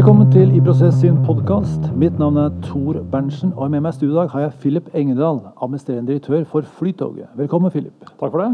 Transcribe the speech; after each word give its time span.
Velkommen 0.00 0.30
til 0.32 0.54
I 0.56 0.60
Prosess 0.64 1.02
sin 1.02 1.18
podkast. 1.26 1.90
Mitt 1.92 2.14
navn 2.16 2.38
er 2.40 2.54
Tor 2.64 3.02
Berntsen, 3.12 3.50
og 3.52 3.68
med 3.68 3.82
meg 3.84 3.92
i 3.92 3.98
studio 3.98 4.14
i 4.14 4.16
dag 4.22 4.30
har 4.32 4.40
jeg 4.46 4.54
Philip 4.62 4.86
Engedal, 4.96 5.42
administrerende 5.60 6.08
direktør 6.08 6.46
for 6.48 6.70
Flytoget. 6.78 7.26
Velkommen, 7.36 7.68
Philip. 7.74 8.06
Takk 8.14 8.32
for 8.32 8.40
det. 8.40 8.46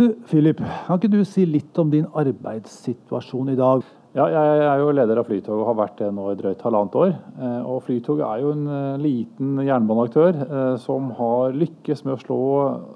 Du, 0.00 0.06
Philip, 0.30 0.62
kan 0.86 0.96
ikke 0.96 1.12
du 1.12 1.18
si 1.28 1.44
litt 1.44 1.76
om 1.76 1.92
din 1.92 2.08
arbeidssituasjon 2.08 3.52
i 3.52 3.58
dag? 3.60 3.84
Ja, 4.16 4.30
jeg 4.32 4.64
er 4.70 4.80
jo 4.80 4.96
leder 4.96 5.20
av 5.20 5.28
Flytoget 5.28 5.60
og 5.60 5.68
har 5.74 5.78
vært 5.82 6.00
det 6.00 6.10
nå 6.16 6.32
i 6.32 6.40
drøyt 6.40 6.66
halvannet 6.70 6.98
år. 7.04 7.14
Eh, 7.36 7.60
og 7.60 7.84
Flytoget 7.84 8.24
er 8.30 8.42
jo 8.46 8.56
en 8.56 8.66
eh, 8.80 8.98
liten 9.04 9.60
jernbaneaktør 9.68 10.42
eh, 10.48 10.74
som 10.88 11.12
har 11.20 11.52
lykkes 11.52 12.06
med 12.08 12.16
å 12.16 12.20
slå 12.24 12.42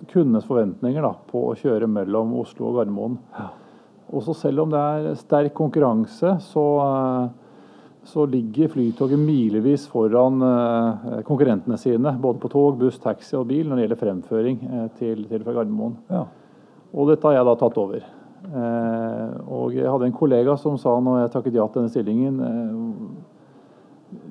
kundenes 0.09 0.49
forventninger 0.49 1.05
da, 1.05 1.13
på 1.29 1.51
å 1.53 1.57
kjøre 1.61 1.93
mellom 1.93 2.39
Oslo 2.41 2.73
og 2.73 2.81
Gardermoen. 2.81 3.21
Ja. 3.37 3.53
Også 4.09 4.35
selv 4.37 4.65
om 4.65 4.73
det 4.73 4.81
er 4.81 5.19
sterk 5.21 5.53
konkurranse, 5.57 6.35
så, 6.41 6.65
så 8.09 8.25
ligger 8.31 8.71
Flytoget 8.73 9.21
milevis 9.21 9.85
foran 9.93 10.41
konkurrentene 11.29 11.77
sine. 11.77 12.15
Både 12.17 12.41
på 12.41 12.49
tog, 12.53 12.79
buss, 12.81 12.97
taxi 13.03 13.37
og 13.37 13.51
bil 13.51 13.69
når 13.69 13.77
det 13.77 13.85
gjelder 13.85 14.01
fremføring 14.01 14.63
til, 14.97 15.27
til 15.29 15.45
fra 15.45 15.59
Gardermoen. 15.59 15.99
Ja. 16.09 16.25
Og 16.97 17.11
dette 17.11 17.29
har 17.29 17.37
jeg 17.37 17.49
da 17.51 17.57
tatt 17.61 17.81
over. 17.81 18.07
Eh, 18.39 19.31
og 19.51 19.75
jeg 19.75 19.89
hadde 19.91 20.07
en 20.09 20.15
kollega 20.15 20.55
som 20.61 20.79
sa 20.81 20.95
når 21.03 21.25
jeg 21.25 21.33
takket 21.35 21.57
ja 21.59 21.65
til 21.67 21.83
denne 21.83 21.91
stillingen 21.91 22.37
eh, 22.47 22.77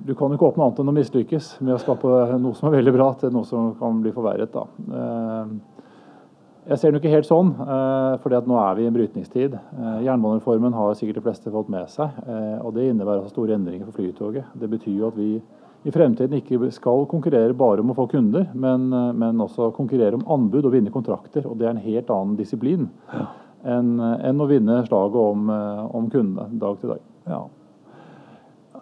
Du 0.08 0.14
kan 0.16 0.32
jo 0.32 0.38
ikke 0.38 0.48
åpne 0.48 0.64
annet 0.64 0.80
enn 0.82 0.90
å 0.90 0.96
mislykkes 0.96 1.50
med 1.60 1.76
å 1.76 1.82
skape 1.82 2.38
noe 2.40 2.56
som 2.58 2.70
er 2.70 2.78
veldig 2.80 2.94
bra, 2.96 3.12
til 3.20 3.34
noe 3.36 3.46
som 3.46 3.74
kan 3.78 4.00
bli 4.02 4.14
forverret. 4.16 4.56
da. 4.56 4.64
Eh, 6.68 6.72
jeg 6.72 6.80
ser 6.80 6.92
det 6.92 7.02
ikke 7.02 7.14
helt 7.16 7.28
sånn, 7.28 7.54
for 8.22 8.30
nå 8.48 8.58
er 8.60 8.76
vi 8.76 8.84
i 8.84 8.88
en 8.88 8.96
brytningstid. 8.96 9.54
Eh, 9.56 10.04
jernbanereformen 10.06 10.74
har 10.74 10.96
sikkert 10.96 11.16
de 11.16 11.26
fleste 11.26 11.52
fått 11.52 11.70
med 11.70 11.88
seg, 11.90 12.10
eh, 12.28 12.60
og 12.62 12.74
det 12.76 12.90
innebærer 12.92 13.22
altså 13.22 13.36
store 13.36 13.56
endringer 13.56 13.86
for 13.86 13.94
Flytoget. 13.94 14.46
Det 14.54 14.70
betyr 14.70 14.98
jo 14.98 15.08
at 15.08 15.16
vi 15.16 15.42
i 15.86 15.92
fremtiden 15.92 16.42
ikke 16.42 16.72
skal 16.72 17.06
konkurrere 17.08 17.56
bare 17.56 17.80
om 17.80 17.92
å 17.92 17.96
få 17.96 18.10
kunder, 18.12 18.50
men, 18.54 18.90
men 18.90 19.38
også 19.40 19.72
konkurrere 19.76 20.16
om 20.18 20.26
anbud 20.28 20.66
og 20.66 20.74
vinne 20.74 20.92
kontrakter. 20.92 21.46
Og 21.48 21.58
det 21.58 21.68
er 21.68 21.76
en 21.76 21.86
helt 21.86 22.10
annen 22.12 22.36
disiplin 22.36 22.90
Ja. 23.14 23.28
enn 23.64 24.00
enn 24.00 24.42
å 24.42 24.48
vinne 24.50 24.82
slaget 24.86 25.16
om, 25.16 25.50
om 25.50 26.10
kundene 26.10 26.50
dag 26.60 26.80
til 26.82 26.90
dag. 26.90 27.00
ja. 27.28 27.46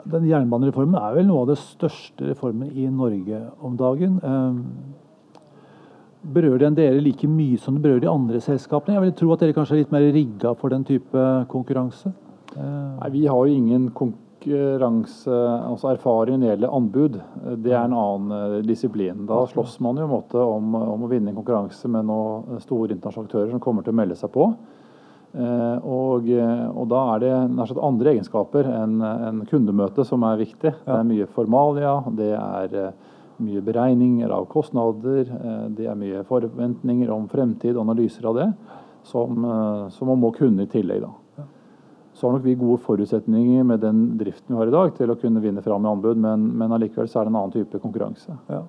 Den 0.06 0.26
jernbanereformen 0.26 0.96
er 0.96 1.14
vel 1.16 1.28
noe 1.28 1.42
av 1.42 1.48
det 1.48 1.58
største 1.58 2.30
reformen 2.32 2.72
i 2.72 2.88
Norge 2.90 3.42
om 3.62 3.78
dagen. 3.78 4.20
Berører 6.26 6.64
den 6.64 6.76
dere 6.78 7.02
like 7.04 7.28
mye 7.30 7.58
som 7.62 7.76
det 7.78 7.84
berører 7.84 8.02
de 8.02 8.10
andre 8.10 8.40
selskapene? 8.42 8.96
Jeg 8.98 9.04
vil 9.04 9.18
tro 9.20 9.34
at 9.36 9.44
dere 9.44 9.54
kanskje 9.54 9.76
er 9.76 9.82
litt 9.84 9.92
mer 9.94 10.06
rigga 10.16 10.56
for 10.58 10.74
den 10.74 10.86
type 10.88 11.26
konkurranse? 11.52 12.10
Eh, 12.56 12.62
Nei, 13.00 13.10
Vi 13.14 13.26
har 13.28 13.46
jo 13.46 13.54
ingen 13.54 13.92
konkurranse, 13.94 15.30
altså 15.70 15.92
erfaring 15.92 16.40
når 16.40 16.46
det 16.46 16.52
gjelder 16.54 16.76
anbud. 16.80 17.20
Det 17.62 17.74
er 17.74 17.84
en 17.84 17.98
annen 18.00 18.58
eh, 18.58 18.64
disiplin. 18.66 19.26
Da 19.30 19.44
slåss 19.52 19.78
man 19.86 20.02
jo 20.02 20.08
om, 20.42 20.76
om 20.82 21.06
å 21.06 21.12
vinne 21.12 21.30
en 21.30 21.38
konkurranse 21.38 21.92
med 21.94 22.10
noen 22.10 22.62
store 22.64 22.96
internasjonale 22.96 23.30
aktører 23.30 23.52
som 23.54 23.62
kommer 23.62 23.86
til 23.86 23.94
å 23.94 24.00
melde 24.02 24.18
seg 24.18 24.34
på. 24.34 24.50
Eh, 25.36 25.78
Og, 25.86 26.30
og 26.32 26.86
da 26.90 27.02
er 27.14 27.20
det 27.22 27.34
nær 27.54 27.70
sagt 27.70 27.84
andre 27.86 28.16
egenskaper 28.16 28.66
enn 28.72 29.02
en 29.04 29.46
kundemøte 29.46 30.06
som 30.08 30.24
er 30.26 30.42
viktig. 30.42 30.74
Det 30.74 30.96
er 30.96 31.06
mye 31.06 31.30
formalia, 31.38 32.00
det 32.18 32.34
er 32.34 32.80
mye 33.44 33.62
beregninger 33.66 34.32
av 34.32 34.48
kostnader, 34.52 35.28
eh, 35.28 35.68
det 35.76 35.88
er 35.90 36.00
mye 36.00 36.24
forventninger 36.28 37.12
om 37.12 37.28
fremtid 37.32 37.78
analyser 37.78 38.26
av 38.30 38.36
det, 38.36 38.54
som, 39.04 39.46
eh, 39.46 39.90
som 39.90 40.08
man 40.08 40.20
må 40.20 40.34
kunne 40.36 40.64
i 40.64 40.72
tillegg. 40.72 41.02
da. 41.02 41.12
Så 42.14 42.28
har 42.28 42.38
nok 42.38 42.44
vi 42.44 42.56
gode 42.56 42.80
forutsetninger 42.80 43.66
med 43.66 43.82
den 43.82 44.18
driften 44.18 44.48
vi 44.48 44.56
har 44.56 44.68
i 44.68 44.72
dag 44.72 44.96
til 44.96 45.08
å 45.12 45.20
kunne 45.20 45.42
vinne 45.42 45.62
fram 45.62 45.84
i 45.84 45.90
anbud, 45.90 46.18
men, 46.18 46.58
men 46.58 46.72
allikevel 46.72 47.10
så 47.10 47.20
er 47.20 47.26
det 47.26 47.34
en 47.34 47.36
annen 47.36 47.52
type 47.52 47.80
konkurranse. 47.80 48.38
Ja. 48.48 48.62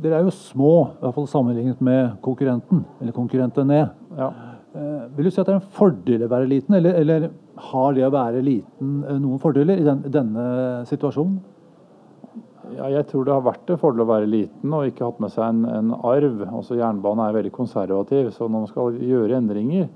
Dere 0.00 0.20
er 0.20 0.24
jo 0.24 0.30
små, 0.30 0.72
i 0.94 1.02
hvert 1.02 1.14
fall 1.14 1.26
sammenlignet 1.26 1.80
med 1.80 2.16
konkurrenten, 2.22 2.84
eller 3.00 3.12
konkurrentene. 3.12 3.90
Ja. 4.16 4.32
Eh, 4.74 5.04
vil 5.16 5.28
du 5.28 5.30
si 5.30 5.40
at 5.40 5.46
det 5.46 5.54
er 5.56 5.60
en 5.60 5.76
fordel 5.76 6.24
å 6.24 6.30
være 6.32 6.48
liten, 6.48 6.74
eller, 6.74 6.94
eller 6.94 7.30
har 7.56 7.92
det 7.92 8.06
å 8.06 8.10
være 8.14 8.42
liten 8.44 9.00
noen 9.20 9.40
fordeler 9.42 9.76
i 9.76 9.84
den, 9.84 10.02
denne 10.08 10.48
situasjonen? 10.88 11.40
Ja, 12.76 12.88
jeg 12.92 13.06
tror 13.08 13.24
det 13.24 13.32
har 13.32 13.44
vært 13.46 13.70
en 13.72 13.80
fordel 13.80 14.04
å 14.04 14.08
være 14.08 14.28
liten 14.28 14.72
og 14.76 14.88
ikke 14.90 15.06
hatt 15.06 15.20
med 15.22 15.32
seg 15.32 15.44
en, 15.46 15.62
en 15.70 15.94
arv. 15.96 16.42
Altså 16.50 16.76
Jernbanen 16.76 17.24
er 17.24 17.36
veldig 17.38 17.52
konservativ, 17.54 18.28
så 18.34 18.46
når 18.46 18.64
man 18.64 18.70
skal 18.70 18.98
gjøre 19.08 19.38
endringer, 19.38 19.88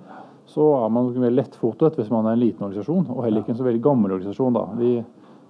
så 0.48 0.68
er 0.80 0.92
man 0.92 1.10
mer 1.22 1.34
lettfotet 1.34 1.98
hvis 1.98 2.10
man 2.12 2.26
er 2.26 2.36
en 2.36 2.42
liten 2.42 2.64
organisasjon, 2.66 3.06
og 3.12 3.22
heller 3.26 3.42
ikke 3.42 3.54
en 3.54 3.60
så 3.60 3.66
veldig 3.66 3.84
gammel 3.84 4.16
organisasjon. 4.16 4.56
da. 4.56 4.64
Vi, 4.78 4.94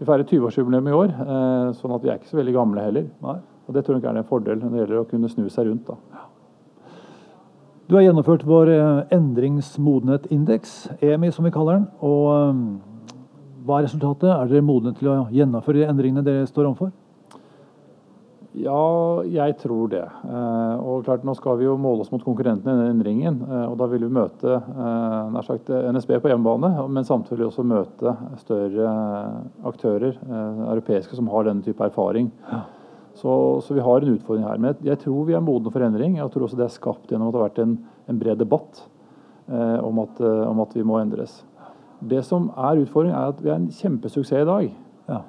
vi 0.01 0.09
feirer 0.09 0.27
20-årsjubileum 0.29 0.91
i 0.91 0.97
år, 0.99 1.15
eh, 1.25 1.71
sånn 1.79 1.95
at 1.97 2.05
vi 2.05 2.13
er 2.13 2.21
ikke 2.21 2.33
så 2.33 2.41
veldig 2.41 2.57
gamle 2.59 2.87
heller. 2.89 3.09
Nei. 3.25 3.39
Og 3.63 3.75
Det 3.77 3.85
tror 3.85 3.97
jeg 3.97 4.03
ikke 4.03 4.13
er 4.13 4.21
en 4.21 4.31
fordel 4.31 4.59
når 4.59 4.73
det 4.73 4.81
gjelder 4.83 5.01
å 5.01 5.09
kunne 5.11 5.31
snu 5.31 5.45
seg 5.51 5.69
rundt. 5.69 5.87
da. 5.87 6.27
Du 7.89 7.97
har 7.97 8.07
gjennomført 8.07 8.43
vår 8.49 8.71
endringsmodenhetindeks, 9.13 9.13
endringsmodenhet-indeks, 9.13 10.75
EMI 11.03 11.31
som 11.33 11.47
vi 11.47 11.55
kaller 11.55 11.79
den. 11.79 11.87
og 12.03 12.25
eh, 12.35 13.63
Hva 13.63 13.79
er 13.79 13.87
resultatet? 13.87 14.29
Er 14.33 14.51
dere 14.51 14.67
modne 14.67 14.95
til 14.99 15.13
å 15.13 15.21
gjennomføre 15.31 15.83
de 15.83 15.89
endringene 15.89 16.27
dere 16.27 16.51
står 16.51 16.73
overfor? 16.73 16.91
Ja, 18.53 19.23
jeg 19.25 19.55
tror 19.63 19.89
det. 19.89 20.03
Eh, 20.05 20.81
og 20.85 21.07
klart 21.07 21.23
Nå 21.25 21.33
skal 21.39 21.57
vi 21.57 21.65
jo 21.65 21.79
måle 21.81 22.05
oss 22.05 22.11
mot 22.13 22.25
konkurrentene 22.25 22.75
i 22.75 22.81
denne 22.83 22.93
endringen. 22.93 23.39
eh, 23.49 23.65
og 23.71 23.79
Da 23.81 23.87
vil 23.89 24.05
vi 24.05 24.13
møte 24.13 24.59
eh, 24.59 25.31
nær 25.33 25.47
sagt 25.47 25.71
NSB 25.73 26.19
på 26.21 26.29
hjemmebane, 26.29 26.75
men 26.93 27.09
samtidig 27.09 27.47
også 27.47 27.65
møte 27.65 28.13
større 28.43 28.93
aktører, 29.65 30.19
europeiske, 30.69 31.17
som 31.17 31.33
har 31.33 31.49
denne 31.49 31.65
type 31.65 31.81
erfaring. 31.81 32.31
Så, 33.17 33.33
så 33.65 33.75
vi 33.75 33.81
har 33.81 34.05
en 34.05 34.17
utfordring 34.19 34.45
her. 34.45 34.61
Men 34.61 34.77
jeg, 34.85 34.99
tror 35.01 35.25
vi 35.29 35.37
er 35.37 35.45
modne 35.45 35.73
for 35.73 35.85
endring. 35.85 36.19
Jeg 36.21 36.33
tror 36.33 36.45
også 36.45 36.61
det 36.61 36.69
er 36.69 36.77
skapt 36.77 37.09
gjennom 37.09 37.29
at 37.29 37.33
det 37.33 37.41
har 37.41 37.49
vært 37.49 37.65
en, 37.65 37.75
en 38.09 38.21
bred 38.21 38.41
debatt 38.41 38.85
om, 39.49 39.99
at, 40.01 40.21
om 40.49 40.63
at 40.65 40.73
vi 40.77 40.85
må 40.87 40.97
endres. 41.01 41.43
Det 42.01 42.23
som 42.25 42.51
er 42.57 42.81
utfordringen, 42.81 43.17
er 43.17 43.33
at 43.33 43.43
vi 43.45 43.53
er 43.53 43.61
en 43.61 43.69
kjempesuksess 43.73 44.45
i 44.45 44.49
dag. 44.49 44.73
Ja. 45.09 45.21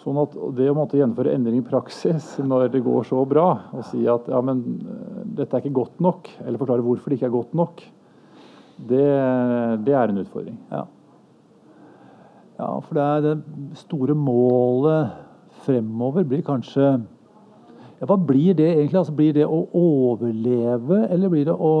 Sånn 0.00 0.16
at 0.22 0.32
det 0.56 0.70
å 0.70 0.76
måtte 0.76 0.96
gjennomføre 0.96 1.34
endring 1.36 1.60
i 1.60 1.66
praksis 1.66 2.32
når 2.50 2.70
det 2.72 2.84
går 2.86 3.04
så 3.08 3.20
bra, 3.28 3.48
og 3.76 3.84
si 3.90 4.06
at 4.08 4.28
ja, 4.32 4.40
men 4.44 4.62
eh, 4.80 5.24
dette 5.40 5.56
er 5.56 5.64
ikke 5.64 5.76
godt 5.82 6.00
nok, 6.04 6.30
eller 6.44 6.60
forklare 6.60 6.84
hvorfor 6.86 7.12
det 7.12 7.20
ikke 7.20 7.28
er 7.28 7.36
godt 7.36 7.58
nok, 7.60 7.82
det, 8.80 9.08
det 9.84 9.92
er 9.92 10.08
en 10.08 10.22
utfordring. 10.22 10.56
Ja. 10.72 10.86
ja, 12.56 12.70
for 12.80 12.96
det 12.96 13.04
er 13.04 13.26
det 13.26 13.34
store 13.82 14.16
målet 14.16 15.18
fremover 15.66 16.24
blir 16.24 16.40
kanskje 16.46 16.86
ja, 18.00 18.06
Hva 18.08 18.16
blir 18.16 18.54
det 18.56 18.70
egentlig? 18.70 18.96
Altså, 18.96 19.12
blir 19.12 19.34
det 19.36 19.44
å 19.44 19.60
overleve, 19.76 21.02
eller 21.12 21.28
blir 21.28 21.50
det 21.50 21.52
å, 21.52 21.74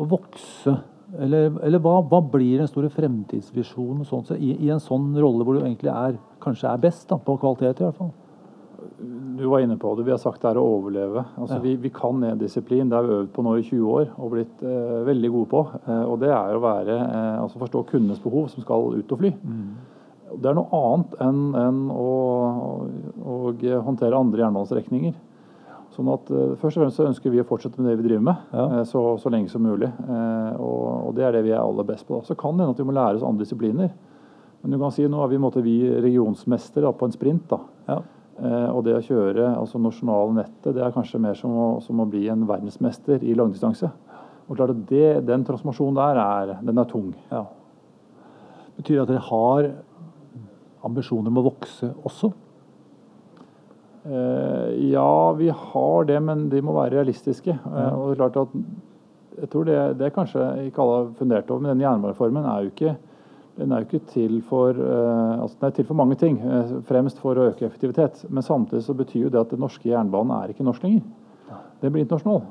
å 0.00 0.06
vokse? 0.08 0.78
Eller, 1.20 1.52
eller 1.62 1.78
hva, 1.78 2.00
hva 2.10 2.20
blir 2.32 2.58
den 2.58 2.68
store 2.70 2.90
fremtidsvisjonen 2.90 4.04
sånn, 4.08 4.24
i, 4.38 4.54
i, 4.66 4.70
en 4.74 4.82
sånn 4.82 5.12
rolle 5.20 5.46
hvor 5.46 5.56
du 5.58 5.62
egentlig 5.62 5.92
er, 5.92 6.18
kanskje 6.42 6.70
er 6.72 6.82
best 6.82 7.08
da, 7.10 7.18
på 7.22 7.36
kvalitet? 7.42 7.80
i 7.80 7.86
hvert 7.86 7.98
fall? 8.00 8.12
Du 9.38 9.44
var 9.50 9.62
inne 9.64 9.76
på 9.80 9.92
det. 9.96 10.04
Vi 10.06 10.12
har 10.14 10.20
sagt 10.22 10.42
det 10.42 10.50
er 10.52 10.60
å 10.60 10.64
overleve. 10.76 11.24
Altså, 11.38 11.56
Ja. 11.56 11.62
vi, 11.64 11.74
vi 11.82 11.90
kan 11.94 12.22
en 12.24 12.38
disiplin. 12.38 12.88
Det 12.88 12.96
har 12.98 13.06
vi 13.06 13.14
øvd 13.16 13.32
på 13.34 13.42
nå 13.42 13.54
i 13.58 13.64
20 13.66 13.88
år 13.90 14.12
og 14.18 14.30
blitt 14.34 14.62
eh, 14.62 15.00
veldig 15.08 15.30
gode 15.34 15.50
på. 15.50 15.62
Eh, 15.86 16.04
og 16.04 16.18
det 16.22 16.30
er 16.30 16.54
å 16.54 16.62
være, 16.62 16.98
eh, 17.02 17.42
altså 17.42 17.62
forstå 17.62 17.84
kundenes 17.90 18.22
behov 18.22 18.48
som 18.52 18.62
skal 18.62 18.94
ut 18.94 19.12
og 19.16 19.22
fly. 19.22 19.32
Det 20.34 20.50
er 20.50 20.56
noe 20.58 20.80
annet 20.80 21.14
enn, 21.22 21.42
enn 21.54 21.80
å, 21.94 22.08
å, 22.74 23.34
å 23.54 23.82
håndtere 23.86 24.18
andre 24.18 24.42
jernbanestrekninger. 24.44 25.14
Sånn 25.94 26.08
at 26.10 26.30
eh, 26.34 26.54
Først 26.58 26.76
og 26.78 26.82
fremst 26.84 26.98
så 26.98 27.06
ønsker 27.06 27.30
vi 27.30 27.40
å 27.42 27.46
fortsette 27.46 27.78
med 27.80 27.90
det 27.92 27.98
vi 28.02 28.08
driver 28.08 28.24
med, 28.30 28.48
Ja. 28.52 28.64
eh, 28.80 28.84
så, 28.90 29.02
så 29.22 29.30
lenge 29.30 29.48
som 29.52 29.62
mulig. 29.62 29.88
Eh, 29.90 30.56
og, 30.58 31.08
og 31.08 31.14
det 31.14 31.24
er 31.28 31.36
det 31.38 31.44
vi 31.46 31.52
er 31.54 31.62
aller 31.62 31.86
best 31.86 32.06
på. 32.08 32.18
Så 32.26 32.34
kan 32.38 32.56
det 32.56 32.64
hende 32.66 32.74
at 32.74 32.82
vi 32.82 32.88
må 32.88 32.96
lære 32.96 33.20
oss 33.20 33.26
andre 33.26 33.44
disipliner. 33.46 33.92
Men 34.62 34.72
du 34.74 34.78
kan 34.80 34.92
si 34.96 35.04
nå 35.06 35.20
er 35.22 35.28
vi, 35.30 35.38
måte, 35.38 35.62
vi 35.62 35.76
regionsmester 36.02 36.86
på 36.96 37.06
en 37.08 37.12
sprint. 37.14 37.46
da. 37.50 37.60
Ja. 37.88 37.98
Og 38.74 38.80
det 38.82 38.94
å 38.96 39.02
kjøre 39.04 39.52
altså 39.54 39.78
nasjonale 39.78 40.32
nettet, 40.40 40.72
det 40.74 40.82
er 40.82 40.90
kanskje 40.94 41.20
mer 41.22 41.36
som 41.38 41.52
å, 41.54 41.66
som 41.84 42.00
å 42.02 42.06
bli 42.10 42.24
en 42.32 42.40
verdensmester 42.48 43.22
i 43.22 43.36
langdistanse. 43.38 43.86
Og 44.48 44.56
klart 44.56 44.72
at 44.72 44.80
det, 44.88 45.20
Den 45.28 45.44
transformasjonen 45.46 45.94
der 46.00 46.18
er, 46.18 46.54
den 46.64 46.80
er 46.82 46.88
tung. 46.90 47.12
ja. 47.30 47.44
Betyr 48.74 48.96
det 48.96 49.02
at 49.04 49.12
dere 49.12 49.26
har 49.28 49.68
ambisjoner 50.84 51.30
om 51.30 51.38
å 51.38 51.44
vokse 51.46 51.92
også? 52.08 52.32
Eh, 54.04 54.90
ja, 54.90 55.32
vi 55.32 55.48
har 55.48 56.04
det, 56.04 56.20
men 56.20 56.48
de 56.52 56.60
må 56.60 56.76
være 56.76 56.98
realistiske. 56.98 57.56
Eh, 57.56 57.94
og 57.94 58.10
det 58.10 58.14
er 58.14 58.20
klart 58.20 58.40
at 58.42 58.58
jeg 59.40 59.50
tror 59.50 59.66
det, 59.66 59.78
det 59.98 60.06
er 60.06 60.14
kanskje 60.14 60.44
ikke 60.68 60.82
alle 60.82 60.98
har 61.00 61.12
fundert 61.18 61.50
over, 61.50 61.64
men 61.64 61.74
den 61.74 61.84
jernbanereformen 61.86 62.46
er 62.46 62.62
jo 62.62 62.72
ikke 62.74 62.96
den 63.54 63.70
er 63.70 63.82
jo 63.82 63.86
ikke 63.86 64.10
til 64.10 64.40
for 64.42 64.74
eh, 64.74 65.42
altså 65.42 65.56
Den 65.60 65.68
er 65.68 65.74
til 65.76 65.86
for 65.86 65.94
mange 65.94 66.16
ting. 66.18 66.40
fremst 66.88 67.20
for 67.22 67.38
å 67.38 67.50
øke 67.52 67.66
effektivitet. 67.66 68.24
Men 68.28 68.42
samtidig 68.42 68.82
så 68.82 68.96
betyr 68.98 69.28
jo 69.28 69.30
det 69.30 69.40
at 69.40 69.54
den 69.54 69.62
norske 69.62 69.88
jernbanen 69.88 70.34
er 70.36 70.50
ikke 70.50 70.66
norsk 70.66 70.82
lenger. 70.82 71.02
Den 71.80 71.92
blir 71.92 72.02
internasjonal. 72.02 72.42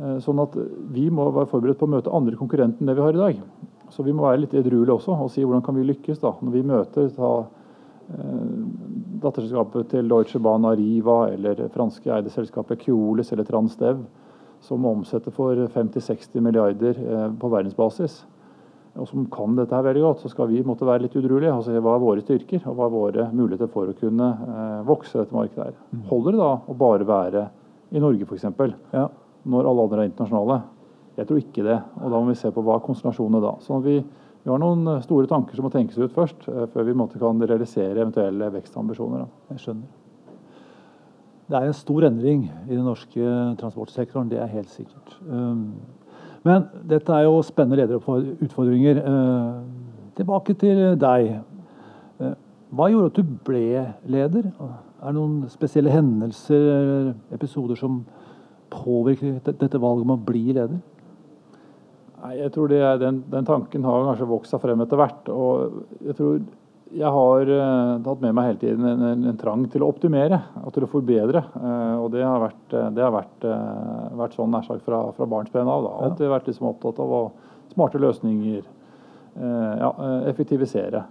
Eh, 0.00 0.18
sånn 0.24 0.42
at 0.42 0.56
vi 0.92 1.08
må 1.12 1.30
være 1.32 1.48
forberedt 1.48 1.80
på 1.80 1.88
å 1.88 1.94
møte 1.96 2.12
andre 2.12 2.36
konkurrenter 2.36 2.82
enn 2.82 2.90
det 2.90 2.96
vi 2.98 3.06
har 3.06 3.16
i 3.16 3.24
dag. 3.24 3.40
Så 3.90 4.04
vi 4.04 4.12
må 4.12 4.26
være 4.26 4.44
litt 4.44 4.54
edruelige 4.54 4.96
også 4.96 5.16
og 5.16 5.32
si 5.32 5.42
hvordan 5.42 5.64
kan 5.64 5.76
vi 5.76 5.88
lykkes 5.88 6.20
da, 6.22 6.34
når 6.40 6.54
vi 6.54 6.62
møter 6.68 7.08
ta, 7.16 7.32
datterselskapet 9.22 9.90
til 9.92 10.08
Deutsche 10.10 10.40
Bahn 10.42 10.66
Arriva 10.68 11.22
eller 11.30 11.68
franske 11.74 12.10
eide 12.14 12.32
selskapet 12.32 12.82
Keolis 12.82 13.32
eller 13.34 13.46
Transdev, 13.48 14.02
som 14.64 14.84
omsetter 14.88 15.32
for 15.32 15.56
50-60 15.74 16.44
milliarder 16.44 16.98
eh, 17.00 17.26
på 17.40 17.50
verdensbasis, 17.52 18.20
og 18.98 19.06
som 19.06 19.26
kan 19.30 19.54
dette 19.54 19.76
her 19.76 19.86
veldig 19.86 20.02
godt, 20.02 20.24
så 20.24 20.30
skal 20.32 20.50
vi 20.50 20.64
måtte 20.66 20.88
være 20.88 21.04
litt 21.04 21.14
udruelige 21.16 21.54
og 21.54 21.62
se 21.64 21.78
hva 21.78 21.94
er 21.94 22.02
våre 22.02 22.24
styrker 22.24 22.64
og 22.66 22.74
hva 22.76 22.88
er 22.88 22.94
våre 22.94 23.26
muligheter 23.30 23.70
for 23.70 23.90
å 23.90 23.96
kunne 23.96 24.28
eh, 24.34 24.80
vokse 24.88 25.20
dette 25.20 25.36
markedet 25.36 25.70
her. 25.70 25.78
Mm. 25.94 26.04
Holder 26.10 26.36
det 26.36 26.42
da 26.42 26.52
å 26.58 26.76
bare 26.80 27.06
være 27.08 27.46
i 27.94 28.02
Norge 28.02 28.26
f.eks., 28.26 28.48
ja. 28.94 29.06
når 29.50 29.70
alle 29.70 29.86
andre 29.86 30.02
er 30.02 30.10
internasjonale? 30.10 30.60
Jeg 31.20 31.28
tror 31.28 31.40
ikke 31.42 31.66
det. 31.66 31.78
og 32.00 32.12
Da 32.12 32.18
må 32.18 32.32
vi 32.32 32.40
se 32.40 32.50
på 32.54 32.64
hva 32.64 32.78
er 32.78 32.84
konstellasjonene 32.84 33.42
da. 33.44 33.54
Så 33.64 33.78
vi, 33.84 33.98
vi, 34.42 34.50
har 34.50 34.60
noen 34.62 34.86
eh, 34.88 35.02
store 35.04 35.28
tanker 35.30 35.56
som 35.56 35.66
må 35.66 35.72
tenkes 35.72 35.98
ut 36.00 36.14
først, 36.16 36.46
eh, 36.48 36.66
før 36.72 36.86
vi 36.88 36.94
kan 37.18 37.42
realisere 37.42 37.98
eventuelle 37.98 38.50
vekstambisjoner. 38.54 39.26
Jeg 39.50 39.64
skjønner. 39.64 39.96
Det 41.50 41.58
er 41.58 41.66
en 41.66 41.74
stor 41.74 42.06
endring 42.06 42.44
i 42.68 42.76
den 42.76 42.84
norske 42.86 43.30
transportsektoren, 43.58 44.30
det 44.30 44.38
er 44.38 44.46
helt 44.46 44.70
sikkert. 44.70 45.16
Um, 45.26 45.72
men 46.46 46.68
dette 46.88 47.12
er 47.12 47.24
jo 47.26 47.40
spennende 47.42 47.80
lederutfordringer. 47.82 49.00
Uh, 49.02 49.80
tilbake 50.14 50.54
til 50.54 50.78
deg. 51.00 51.40
Hva 52.70 52.86
gjorde 52.86 53.10
at 53.10 53.18
du 53.18 53.34
ble 53.44 53.82
leder? 54.06 54.46
Er 55.00 55.08
det 55.08 55.16
noen 55.16 55.48
spesielle 55.50 55.90
hendelser 55.90 56.60
eller 56.60 57.12
episoder 57.34 57.78
som 57.78 58.04
påvirker 58.70 59.40
dette 59.42 59.80
valget 59.80 60.06
om 60.06 60.14
å 60.14 60.20
bli 60.30 60.52
leder? 60.52 60.78
Nei, 62.20 62.34
jeg 62.36 62.52
tror 62.52 62.72
er, 62.76 62.98
den, 63.00 63.22
den, 63.32 63.46
tanken 63.48 63.84
har 63.88 64.08
kanskje 64.10 64.28
vokst 64.28 64.52
seg 64.52 64.60
frem 64.62 64.82
etter 64.84 65.00
hvert. 65.00 65.30
og 65.32 65.84
jeg 66.04 66.18
tror 66.18 66.40
jeg 66.90 67.10
har 67.14 67.50
uh, 67.54 68.00
tatt 68.02 68.22
med 68.24 68.34
meg 68.34 68.48
hele 68.48 68.60
tiden 68.60 68.86
en, 68.88 69.02
en, 69.12 69.20
en, 69.30 69.36
trang 69.38 69.62
til 69.70 69.84
å 69.84 69.90
optimere 69.92 70.40
og 70.64 70.72
til 70.74 70.86
å 70.86 70.90
forbedre. 70.90 71.44
Uh, 71.54 72.02
og 72.02 72.08
det 72.14 72.24
har 72.26 72.42
vært, 72.42 72.64
eh, 72.74 72.88
det 72.96 73.04
har 73.04 73.14
vært, 73.14 73.46
uh, 73.46 74.08
vært 74.18 74.34
sånn 74.34 74.50
nær 74.50 74.66
sagt 74.66 74.82
fra, 74.86 75.04
fra 75.14 75.28
barnsben 75.30 75.70
av. 75.70 75.86
Da. 75.86 75.92
Alltid 76.08 76.32
vært 76.32 76.50
liksom 76.50 76.70
opptatt 76.72 76.98
av 77.02 77.14
å, 77.14 77.22
smarte 77.70 78.00
løsninger, 78.02 78.64
ja, 79.38 79.88
effektivisere. 80.26 81.04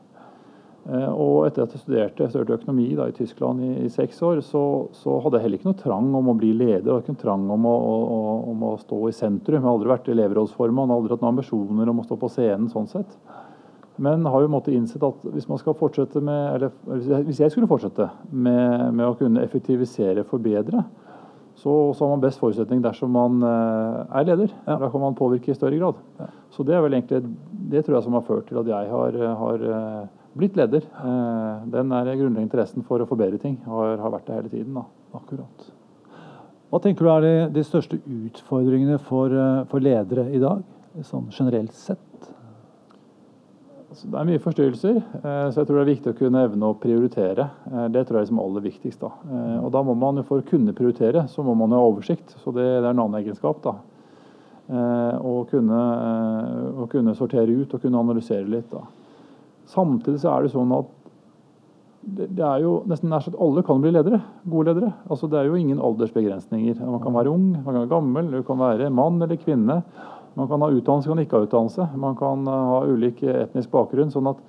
Eh, 0.87 1.09
og 1.11 1.43
etter 1.47 1.65
at 1.65 1.73
jeg 1.75 1.81
studerte, 1.83 2.23
jeg 2.23 2.31
studerte 2.31 2.55
økonomi 2.61 2.87
da, 2.97 3.09
i 3.09 3.15
Tyskland 3.15 3.63
i, 3.65 3.71
i 3.83 3.91
seks 3.91 4.21
år, 4.25 4.39
så, 4.45 4.63
så, 4.95 5.17
hadde 5.23 5.39
jeg 5.39 5.45
heller 5.45 5.59
ikke 5.59 5.69
noe 5.69 5.81
trang 5.81 6.07
om 6.15 6.31
å 6.31 6.37
bli 6.39 6.53
leder. 6.55 6.87
Hadde 6.87 7.03
ikke 7.03 7.17
noe 7.17 7.25
trang 7.25 7.49
om 7.55 7.67
å, 7.67 7.75
å, 7.75 8.21
om 8.53 8.63
å, 8.69 8.71
stå 8.79 9.01
i 9.09 9.15
sentrum. 9.15 9.59
Jeg 9.59 9.67
har 9.67 9.75
aldri 9.75 9.91
vært 9.91 10.09
elevrådsformann, 10.13 10.95
aldri 10.95 11.13
hatt 11.13 11.25
noen 11.25 11.35
ambisjoner 11.35 11.91
om 11.91 12.01
å 12.01 12.07
stå 12.07 12.19
på 12.21 12.31
scenen. 12.31 12.71
sånn 12.71 12.89
sett. 12.89 13.19
Men 13.99 14.23
har 14.31 14.45
jo 14.45 14.51
måttet 14.51 14.77
innsett 14.77 15.03
at 15.03 15.25
hvis 15.27 15.49
man 15.49 15.59
skal 15.59 15.75
fortsette 15.75 16.21
med, 16.23 16.55
eller 16.55 17.25
hvis 17.27 17.41
jeg 17.43 17.51
skulle 17.51 17.67
fortsette 17.67 18.07
med, 18.31 18.93
med 18.95 19.03
å 19.03 19.17
kunne 19.19 19.43
effektivisere, 19.43 20.23
forbedre, 20.23 20.85
så, 21.59 21.73
så, 21.91 22.05
har 22.05 22.13
man 22.13 22.21
best 22.23 22.39
forutsetning 22.39 22.79
dersom 22.79 23.11
man 23.11 23.41
uh, 23.43 24.05
er 24.15 24.29
leder. 24.29 24.53
Ja. 24.63 24.77
Da 24.79 24.87
kan 24.87 25.03
man 25.03 25.17
påvirke 25.19 25.51
i 25.51 25.57
større 25.57 25.75
grad. 25.75 25.99
Ja. 26.21 26.29
Så 26.55 26.63
det 26.63 26.77
er 26.77 26.85
vel 26.85 26.95
egentlig 26.95 27.25
det 27.69 27.83
tror 27.83 27.97
jeg 27.97 28.05
som 28.07 28.15
har 28.15 28.23
ført 28.23 28.47
til 28.47 28.61
at 28.61 28.69
jeg 28.71 28.87
har, 28.93 29.17
har 29.41 29.65
uh, 29.67 30.07
blitt 30.37 30.57
leder. 30.57 30.85
Eh, 30.85 31.67
den 31.73 31.91
er 31.91 32.09
grunnleggende 32.13 32.45
interessen 32.45 32.85
for 32.87 33.01
å 33.01 33.07
forbedre 33.09 33.39
ting. 33.41 33.57
Har, 33.67 33.97
har 34.01 34.13
vært 34.13 34.27
det 34.29 34.37
hele 34.37 34.51
tiden. 34.53 34.77
Da. 34.77 34.85
Akkurat. 35.19 35.69
Hva 36.69 36.81
tenker 36.83 37.05
du 37.05 37.11
er 37.11 37.25
de, 37.25 37.33
de 37.55 37.63
største 37.65 37.97
utfordringene 37.99 38.99
for, 39.07 39.33
eh, 39.33 39.63
for, 39.71 39.83
ledere 39.83 40.29
i 40.29 40.41
dag, 40.41 40.61
sånn 41.05 41.31
generelt 41.33 41.73
sett? 41.77 42.05
Altså, 43.89 44.05
det 44.05 44.19
er 44.19 44.27
mye 44.29 44.41
forstyrrelser, 44.43 44.99
eh, 45.01 45.45
så 45.49 45.63
jeg 45.63 45.69
tror 45.69 45.79
det 45.79 45.85
er 45.85 45.93
viktig 45.95 46.11
å 46.13 46.19
kunne 46.19 46.43
evne 46.45 46.69
å 46.69 46.77
prioritere. 46.77 47.47
Det 47.89 48.03
tror 48.05 48.19
jeg 48.19 48.21
er 48.21 48.27
liksom 48.27 48.43
aller 48.43 48.67
viktigst. 48.67 49.01
Da. 49.01 49.39
Og 49.63 49.71
da 49.73 49.81
må 49.85 49.97
man, 49.97 50.21
jo 50.21 50.27
For 50.29 50.43
å 50.43 50.45
kunne 50.45 50.77
prioritere, 50.77 51.25
så 51.31 51.45
må 51.45 51.57
man 51.57 51.73
ha 51.73 51.81
oversikt. 51.81 52.37
Så 52.43 52.53
det, 52.53 52.67
det 52.67 52.85
er 52.85 52.93
en 52.93 53.01
annen 53.01 53.23
egenskap. 53.23 53.63
da. 53.65 53.79
Å 54.69 55.31
kunne, 55.49 55.77
å 56.77 56.85
kunne 56.85 57.15
sortere 57.17 57.55
ut 57.57 57.71
og 57.73 57.81
kunne 57.81 58.03
analysere 58.05 58.45
litt. 58.45 58.69
da. 58.69 58.85
Samtidig 59.69 60.21
så 60.23 60.33
er 60.33 60.45
det 60.45 60.53
sånn 60.55 60.71
at 60.73 60.95
det 62.09 62.41
er 62.41 62.61
jo 62.63 62.77
nesten 62.89 63.11
nær 63.11 63.21
sagt 63.21 63.37
alle 63.43 63.61
kan 63.65 63.81
bli 63.83 63.91
ledere. 63.91 64.21
Gode 64.49 64.71
ledere. 64.71 64.93
Altså 65.11 65.27
Det 65.29 65.37
er 65.39 65.49
jo 65.49 65.57
ingen 65.59 65.81
aldersbegrensninger. 65.83 66.79
Man 66.79 67.01
kan 67.03 67.13
være 67.13 67.29
ung, 67.29 67.51
man 67.51 67.65
kan 67.67 67.81
være 67.83 67.91
gammel, 67.91 68.31
du 68.31 68.43
kan 68.47 68.61
være 68.61 68.89
mann 68.89 69.21
eller 69.21 69.37
kvinne. 69.37 69.81
Man 70.39 70.47
kan 70.47 70.61
ha 70.63 70.69
utdannelse, 70.71 71.09
man 71.09 71.17
kan 71.17 71.25
ikke 71.25 71.37
ha 71.37 71.47
utdannelse. 71.47 71.87
Man 71.99 72.15
kan 72.15 72.47
eh, 72.47 72.69
ha 72.71 72.79
ulik 72.87 73.21
etnisk 73.23 73.71
bakgrunn. 73.73 74.13
sånn 74.13 74.31
at 74.31 74.41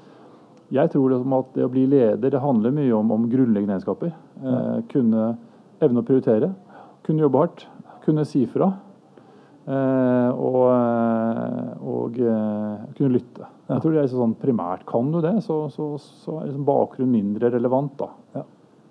jeg 0.70 0.92
tror 0.92 1.10
det, 1.10 1.20
at 1.26 1.54
det 1.56 1.66
å 1.66 1.72
bli 1.72 1.86
leder 1.90 2.30
det 2.30 2.40
handler 2.40 2.70
mye 2.70 2.92
om, 2.94 3.10
om 3.10 3.26
grunnleggende 3.28 3.74
egenskaper. 3.74 4.14
Eh, 4.14 4.76
kunne 4.92 5.32
evne 5.82 6.04
å 6.04 6.06
prioritere, 6.06 6.52
kunne 7.02 7.26
jobbe 7.26 7.42
hardt, 7.42 7.66
kunne 8.04 8.24
si 8.28 8.44
fra. 8.46 8.70
Eh, 9.70 10.30
og, 10.30 10.62
eh, 10.70 11.72
og 11.84 12.20
eh, 12.22 12.86
kunne 12.96 13.16
lytte. 13.18 13.50
Jeg 13.70 13.82
tror 13.82 13.94
det 13.94 14.00
er 14.02 14.08
sånn 14.10 14.32
primært 14.40 14.82
Kan 14.88 15.12
du 15.14 15.20
det, 15.22 15.36
så, 15.46 15.62
så, 15.70 15.92
så 16.00 16.40
er 16.40 16.48
liksom 16.48 16.66
bakgrunnen 16.66 17.12
mindre 17.12 17.52
relevant. 17.54 17.94
da. 18.00 18.08
Ja. 18.34 18.44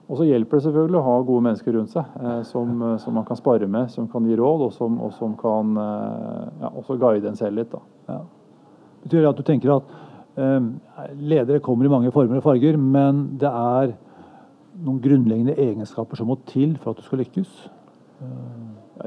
Og 0.09 0.17
så 0.17 0.25
hjelper 0.25 0.57
det 0.57 0.65
selvfølgelig 0.65 0.97
å 0.97 1.05
ha 1.05 1.15
gode 1.21 1.45
mennesker 1.45 1.75
rundt 1.75 1.93
seg 1.93 2.13
eh, 2.17 2.41
som, 2.49 2.83
som, 3.01 3.13
man 3.13 3.27
kan 3.27 3.37
spare 3.37 3.67
med, 3.69 3.91
som 3.93 4.07
kan 4.09 4.25
gi 4.25 4.37
råd, 4.39 4.63
og 4.65 4.73
som, 4.73 4.97
og 5.05 5.13
som 5.17 5.35
kan 5.37 5.75
eh, 5.83 6.45
ja, 6.63 6.71
også 6.81 6.97
guide 7.01 7.29
en 7.29 7.37
selv 7.37 7.61
litt. 7.61 7.75
da. 7.75 7.81
Ja. 8.09 8.21
Betyr 9.03 9.21
det 9.21 9.29
at 9.29 9.41
du 9.41 9.45
tenker 9.45 9.75
at 9.75 9.91
eh, 10.41 10.69
ledere 11.19 11.61
kommer 11.65 11.85
i 11.85 11.93
mange 11.93 12.13
former 12.15 12.41
og 12.41 12.47
farger, 12.47 12.79
men 12.79 13.27
det 13.41 13.51
er 13.51 13.93
noen 14.79 15.01
grunnleggende 15.03 15.57
egenskaper 15.59 16.17
som 16.17 16.31
må 16.31 16.39
til 16.49 16.73
for 16.79 16.93
at 16.93 17.01
du 17.01 17.05
skal 17.05 17.21
lykkes? 17.21 17.53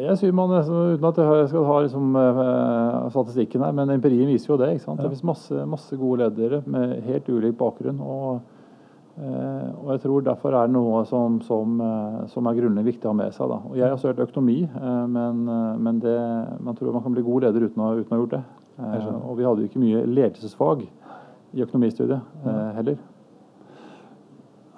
Jeg 0.01 0.17
synes 0.17 0.33
man, 0.35 0.53
Uten 0.95 1.05
at 1.05 1.19
jeg 1.21 1.49
skal 1.51 1.67
ha 1.69 1.81
liksom, 1.85 2.17
uh, 2.17 3.11
statistikken 3.13 3.65
her, 3.65 3.75
men 3.77 3.91
empirien 3.93 4.31
viser 4.31 4.55
jo 4.55 4.57
det. 4.61 4.71
ikke 4.73 4.87
sant? 4.87 5.03
Det 5.03 5.11
finnes 5.11 5.29
masse, 5.29 5.67
masse, 5.69 5.97
gode 6.01 6.25
ledere 6.25 6.63
med 6.65 7.03
helt 7.05 7.29
ulik 7.29 7.59
bakgrunn. 7.59 8.01
og, 8.01 8.41
uh, 9.19 9.69
og 9.83 9.93
jeg 9.93 10.01
tror 10.07 10.25
derfor 10.25 10.57
er 10.57 10.71
det 10.71 10.77
noe 10.79 11.05
som, 11.05 11.41
som, 11.45 11.77
uh, 11.81 12.25
som 12.33 12.49
er 12.49 12.57
grunnleggende 12.57 12.89
viktig 12.89 13.05
å 13.05 13.13
ha 13.13 13.21
med 13.21 13.37
seg. 13.37 13.53
Da. 13.53 13.61
Og 13.69 13.77
Jeg 13.77 13.89
har 13.91 14.01
studert 14.01 14.25
økonomi, 14.31 14.59
men, 15.13 15.45
men 15.85 16.01
det, 16.01 16.19
man 16.65 16.79
tror 16.79 16.97
man 16.97 17.05
kan 17.05 17.13
bli 17.13 17.29
god 17.29 17.49
leder 17.49 17.69
uten 17.69 17.85
å, 17.85 17.93
uten 18.01 18.09
å 18.09 18.17
ha 18.17 18.23
gjort 18.25 18.37
det. 18.39 18.45
og 19.29 19.37
vi 19.37 19.45
hadde 19.45 19.61
jo 19.61 19.69
ikke 19.69 19.83
mye 19.83 20.07
ledelsesfag 20.09 20.87
i 21.53 21.67
økonomistudiet 21.67 22.49
heller. 22.79 22.97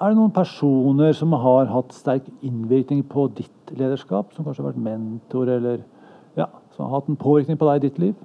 Er 0.04 0.12
det 0.12 0.18
noen 0.18 0.34
personer 0.36 1.14
som 1.16 1.32
har 1.40 1.70
hatt 1.72 1.94
sterk 1.96 2.26
innvirkning 2.44 2.98
på 3.08 3.22
ditt 3.38 3.70
lederskap? 3.72 4.34
Som 4.34 4.44
kanskje 4.44 4.60
har 4.60 4.74
vært 4.74 4.82
mentor, 4.84 5.48
eller 5.48 5.78
ja, 6.36 6.50
som 6.74 6.84
har 6.84 6.98
hatt 6.98 7.08
en 7.08 7.16
påvirkning 7.16 7.56
på 7.56 7.68
deg 7.70 7.78
i 7.78 7.84
ditt 7.86 8.00
liv? 8.02 8.18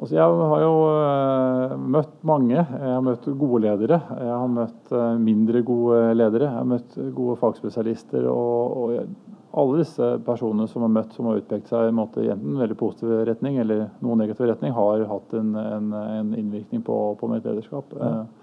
Altså, 0.00 0.16
jeg 0.16 0.40
har 0.50 0.64
jo 0.64 0.72
uh, 0.90 1.76
møtt 1.94 2.16
mange. 2.26 2.56
Jeg 2.56 2.96
har 2.96 3.04
møtt 3.06 3.28
gode 3.30 3.60
ledere. 3.62 4.00
Jeg 4.10 4.32
har 4.32 4.50
møtt 4.56 4.90
uh, 4.96 5.12
mindre 5.22 5.62
gode 5.70 6.00
ledere. 6.18 6.48
Jeg 6.48 6.56
har 6.56 6.66
møtt 6.72 6.98
gode 7.20 7.38
fagspesialister. 7.44 8.26
Og, 8.32 8.74
og 8.80 9.54
alle 9.62 9.84
disse 9.84 10.10
personene 10.26 10.66
som 10.72 10.88
har 10.88 10.94
møtt 10.96 11.14
som 11.14 11.30
har 11.30 11.38
utpekt 11.44 11.70
seg 11.70 11.86
i 11.86 11.92
en 11.92 12.00
måte, 12.00 12.26
enten 12.26 12.56
en 12.56 12.64
veldig 12.64 12.80
positiv 12.80 13.22
retning 13.30 13.62
eller 13.62 13.86
noen 14.02 14.24
negativ 14.24 14.50
retning, 14.50 14.74
har 14.74 15.06
hatt 15.14 15.38
en, 15.38 15.54
en, 15.62 15.94
en 15.94 16.34
innvirkning 16.34 16.82
på, 16.90 17.00
på 17.22 17.30
mitt 17.30 17.46
lederskap. 17.46 17.94
Ja. 18.00 18.12
Uh, 18.24 18.39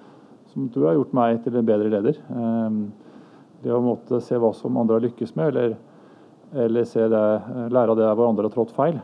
som 0.58 0.70
tror 0.74 0.88
jeg 0.88 0.90
har 0.90 0.98
gjort 0.98 1.18
meg 1.18 1.44
til 1.46 1.58
en 1.60 1.68
bedre 1.68 1.90
leder. 1.94 2.16
Ehm, 2.34 2.80
det 3.62 3.74
å 3.74 3.84
måtte 3.84 4.18
se 4.26 4.40
hva 4.42 4.50
som 4.58 4.78
andre 4.82 4.98
har 4.98 5.04
lykkes 5.06 5.36
med, 5.38 5.52
eller, 5.52 5.76
eller 6.66 6.88
det, 7.14 7.28
lære 7.76 7.94
av 7.94 8.00
det 8.00 8.08
hvor 8.18 8.30
andre 8.32 8.48
har 8.48 8.56
trådt 8.56 8.74
feil. 8.74 8.98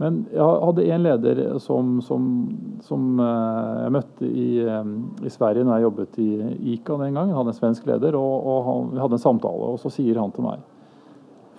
Men 0.00 0.22
jeg 0.32 0.62
hadde 0.64 0.86
en 0.88 1.04
leder 1.04 1.42
som, 1.60 1.98
som, 2.02 2.30
som 2.82 3.20
eh, 3.20 3.82
jeg 3.84 3.94
møtte 3.98 4.30
i, 4.30 4.46
ehm, 4.64 4.94
i, 5.20 5.32
Sverige 5.34 5.66
når 5.68 5.76
jeg 5.76 5.86
jobbet 5.86 6.16
i 6.24 6.28
ICA 6.76 6.96
den 7.02 7.18
gang. 7.18 7.28
Han 7.28 7.42
hadde 7.42 7.52
en 7.52 7.58
svensk 7.58 7.90
leder, 7.90 8.16
og, 8.16 8.32
og 8.54 8.64
han, 8.70 8.88
vi 8.94 9.02
hadde 9.04 9.18
en 9.18 9.24
samtale. 9.26 9.68
Og 9.68 9.82
så 9.84 9.92
sier 9.92 10.20
han 10.22 10.32
til 10.32 10.48
meg 10.48 10.64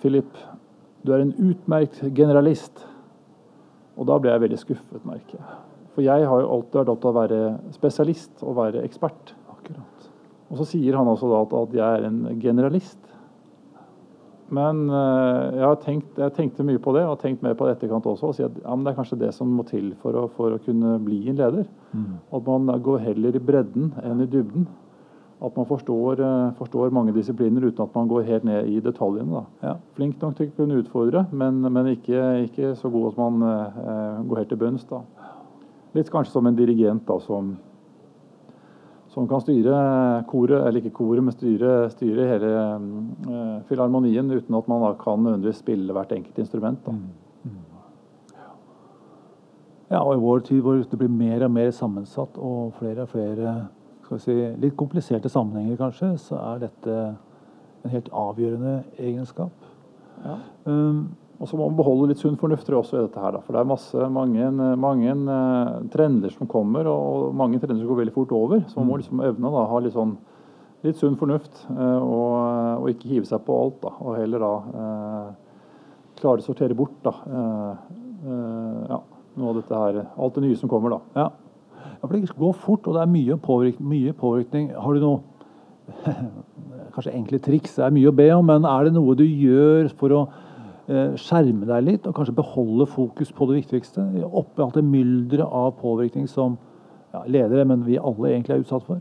Philip, 0.02 0.42
du 1.06 1.14
er 1.14 1.22
en 1.22 1.32
utmerkt 1.46 2.02
generalist. 2.10 2.82
Og 3.94 4.10
da 4.10 4.18
ble 4.18 4.34
jeg 4.34 4.44
veldig 4.48 4.60
skuffet, 4.60 5.06
merker 5.06 5.38
jeg. 5.38 5.62
For 5.94 6.02
jeg 6.02 6.26
har 6.26 6.42
jo 6.42 6.50
alltid 6.56 6.80
vært 6.80 6.92
opptatt 6.92 7.08
av 7.08 7.14
å 7.14 7.22
være 7.22 7.40
spesialist 7.74 8.42
og 8.42 8.58
være 8.58 8.82
ekspert. 8.82 9.34
Akkurat. 9.52 10.08
Og 10.50 10.60
så 10.60 10.68
sier 10.74 10.98
han 10.98 11.08
også 11.10 11.30
da 11.30 11.42
at, 11.46 11.74
jeg 11.78 12.00
er 12.00 12.08
en 12.08 12.22
generalist. 12.42 13.00
Men 14.54 14.84
uh, 14.92 15.54
jeg 15.54 15.64
har 15.64 15.78
tenkt, 15.82 16.18
jeg 16.20 16.34
tenkte 16.36 16.66
mye 16.66 16.80
på 16.82 16.92
det, 16.94 17.02
og 17.06 17.14
har 17.14 17.20
tenkt 17.22 17.42
mer 17.42 17.56
på 17.58 17.66
det 17.66 17.78
etterkant 17.78 18.06
også. 18.10 18.30
og 18.30 18.36
si 18.36 18.44
at 18.44 18.56
ja, 18.60 18.76
det 18.76 18.90
er 18.90 18.98
kanskje 18.98 19.20
det 19.22 19.32
som 19.34 19.50
må 19.50 19.64
til 19.66 19.92
for 20.02 20.18
å, 20.18 20.26
for 20.36 20.54
å 20.54 20.62
kunne 20.62 20.98
bli 21.02 21.22
en 21.30 21.38
leder. 21.40 21.68
Mm. 21.94 22.16
At 22.36 22.50
man 22.50 22.72
går 22.84 23.04
heller 23.06 23.38
i 23.38 23.44
bredden 23.50 23.92
enn 24.04 24.22
i 24.22 24.28
dybden. 24.30 24.66
At 25.44 25.56
man 25.58 25.66
forstår, 25.68 26.20
uh, 26.20 26.52
forstår, 26.58 26.92
mange 26.94 27.14
disipliner 27.16 27.66
uten 27.66 27.86
at 27.86 27.96
man 27.96 28.10
går 28.10 28.28
helt 28.28 28.46
ned 28.48 28.68
i 28.70 28.80
detaljene. 28.84 29.46
Ja. 29.64 29.78
Flink 29.96 30.20
nok 30.22 30.36
til 30.38 30.50
å 30.50 30.58
kunne 30.58 30.82
utfordre, 30.82 31.24
men, 31.32 31.64
men 31.64 31.94
ikke, 31.96 32.20
ikke, 32.48 32.74
så 32.78 32.92
god 32.92 33.12
at 33.12 33.22
man 33.24 33.46
uh, 33.46 34.24
går 34.28 34.42
helt 34.42 34.52
til 34.52 34.60
bunns. 34.60 34.86
da. 34.90 35.04
Litt 35.94 36.10
kanskje 36.12 36.34
som 36.34 36.46
en 36.46 36.56
dirigent 36.58 37.04
da, 37.08 37.18
som, 37.22 37.54
som 39.14 39.28
kan 39.30 39.42
styre 39.44 39.74
koret, 40.30 40.58
eller 40.60 40.80
ikke 40.80 40.96
koret, 40.98 41.24
men 41.24 41.34
styre, 41.34 41.74
styre 41.94 42.30
hele 42.32 42.54
uh, 43.28 43.60
filharmonien 43.68 44.32
uten 44.32 44.58
at 44.58 44.70
man 44.70 44.82
da 44.86 44.94
kan 45.00 45.22
nødvendigvis 45.22 45.62
spille 45.62 45.94
hvert 45.94 46.12
enkelt 46.16 46.42
instrument. 46.42 46.82
Da. 46.86 46.92
Mm. 46.92 47.06
Mm. 47.44 47.62
Ja, 49.92 50.02
og 50.02 50.16
i 50.16 50.22
vår 50.24 50.44
tid 50.48 50.60
hvor 50.64 50.82
det 50.82 50.98
blir 50.98 51.12
mer 51.12 51.46
og 51.46 51.54
mer 51.54 51.70
sammensatt 51.74 52.38
og 52.40 52.74
flere 52.80 53.06
og 53.06 53.14
flere 53.14 53.56
skal 54.04 54.18
vi 54.18 54.22
si, 54.24 54.34
litt 54.60 54.76
kompliserte 54.76 55.30
sammenhenger, 55.32 55.78
kanskje, 55.80 56.10
så 56.20 56.36
er 56.52 56.66
dette 56.66 56.96
en 57.84 57.92
helt 57.92 58.08
avgjørende 58.12 58.74
egenskap. 58.98 59.68
Ja. 60.24 60.38
Um, 60.68 61.14
og 61.44 61.48
så 61.50 61.58
må 61.60 61.66
man 61.68 61.76
beholde 61.76 62.06
litt 62.08 62.22
sunn 62.22 62.38
fornuft 62.40 62.70
også 62.72 62.96
i 62.96 63.02
dette 63.04 63.20
her. 63.20 63.34
Da. 63.36 63.42
For 63.44 63.52
det 63.52 63.60
er 63.60 63.68
masse, 63.68 64.04
mange, 64.16 64.46
mange 64.80 65.12
uh, 65.28 65.82
trender 65.92 66.32
som 66.32 66.48
kommer, 66.48 66.88
og 66.88 67.34
mange 67.36 67.58
trender 67.60 67.82
som 67.82 67.90
går 67.90 67.98
veldig 67.98 68.14
fort 68.14 68.30
over. 68.32 68.62
Så 68.64 68.78
man 68.78 68.86
må 68.88 68.94
mm. 68.96 69.00
liksom 69.02 69.20
evne 69.26 69.50
å 69.50 69.64
ha 69.68 69.80
litt, 69.84 69.92
sånn, 69.92 70.14
litt 70.86 70.96
sunn 70.96 71.18
fornuft, 71.20 71.66
uh, 71.68 71.98
og, 72.00 72.30
og, 72.78 72.86
ikke 72.94 73.10
hive 73.10 73.28
seg 73.28 73.42
på 73.44 73.58
alt. 73.60 73.76
Da, 73.82 73.92
og 74.00 74.16
heller 74.16 74.40
da 74.40 74.52
uh, 74.70 75.26
klare 76.16 76.40
å 76.40 76.46
sortere 76.46 76.78
bort 76.78 76.96
da, 77.04 77.12
ja, 78.24 78.96
noe 79.36 79.50
av 79.50 79.58
dette 79.58 79.80
her, 79.82 79.98
alt 80.16 80.38
det 80.38 80.46
nye 80.46 80.56
som 80.56 80.70
kommer. 80.72 80.94
da. 80.94 81.26
Ja. 81.26 81.26
ja, 81.90 82.06
for 82.06 82.14
det 82.16 82.38
går 82.38 82.56
fort, 82.62 82.88
og 82.88 82.96
det 82.96 83.02
er 83.04 83.12
mye 83.12 83.36
påvirkning. 83.36 83.90
Mye 83.90 84.16
påvirkning. 84.16 84.70
Har 84.80 84.96
du 84.96 85.04
noe 85.04 86.08
kanskje 86.96 87.12
enkle 87.12 87.42
triks? 87.44 87.76
Det 87.76 87.84
er 87.84 87.92
mye 87.98 88.08
å 88.08 88.16
be 88.16 88.30
om, 88.32 88.48
men 88.48 88.64
er 88.70 88.88
det 88.88 88.94
noe 88.96 89.18
du 89.18 89.26
gjør 89.26 89.92
for 90.00 90.16
å 90.16 90.24
Eh, 90.24 90.43
skjerme 90.84 91.64
deg 91.68 91.86
litt 91.86 92.06
og 92.08 92.14
kanskje 92.18 92.36
beholde 92.36 92.84
fokus 92.90 93.30
på 93.32 93.46
det 93.48 93.62
viktigste. 93.62 94.04
Oppi 94.28 94.60
alt 94.64 94.76
det 94.76 94.84
mylderet 94.84 95.48
av 95.48 95.70
påvirkning 95.80 96.28
som 96.28 96.58
ja, 97.14 97.22
ledere, 97.24 97.64
men 97.68 97.86
vi 97.86 97.96
alle 97.96 98.34
egentlig 98.34 98.56
er 98.56 98.64
utsatt 98.66 98.86
for. 98.88 99.00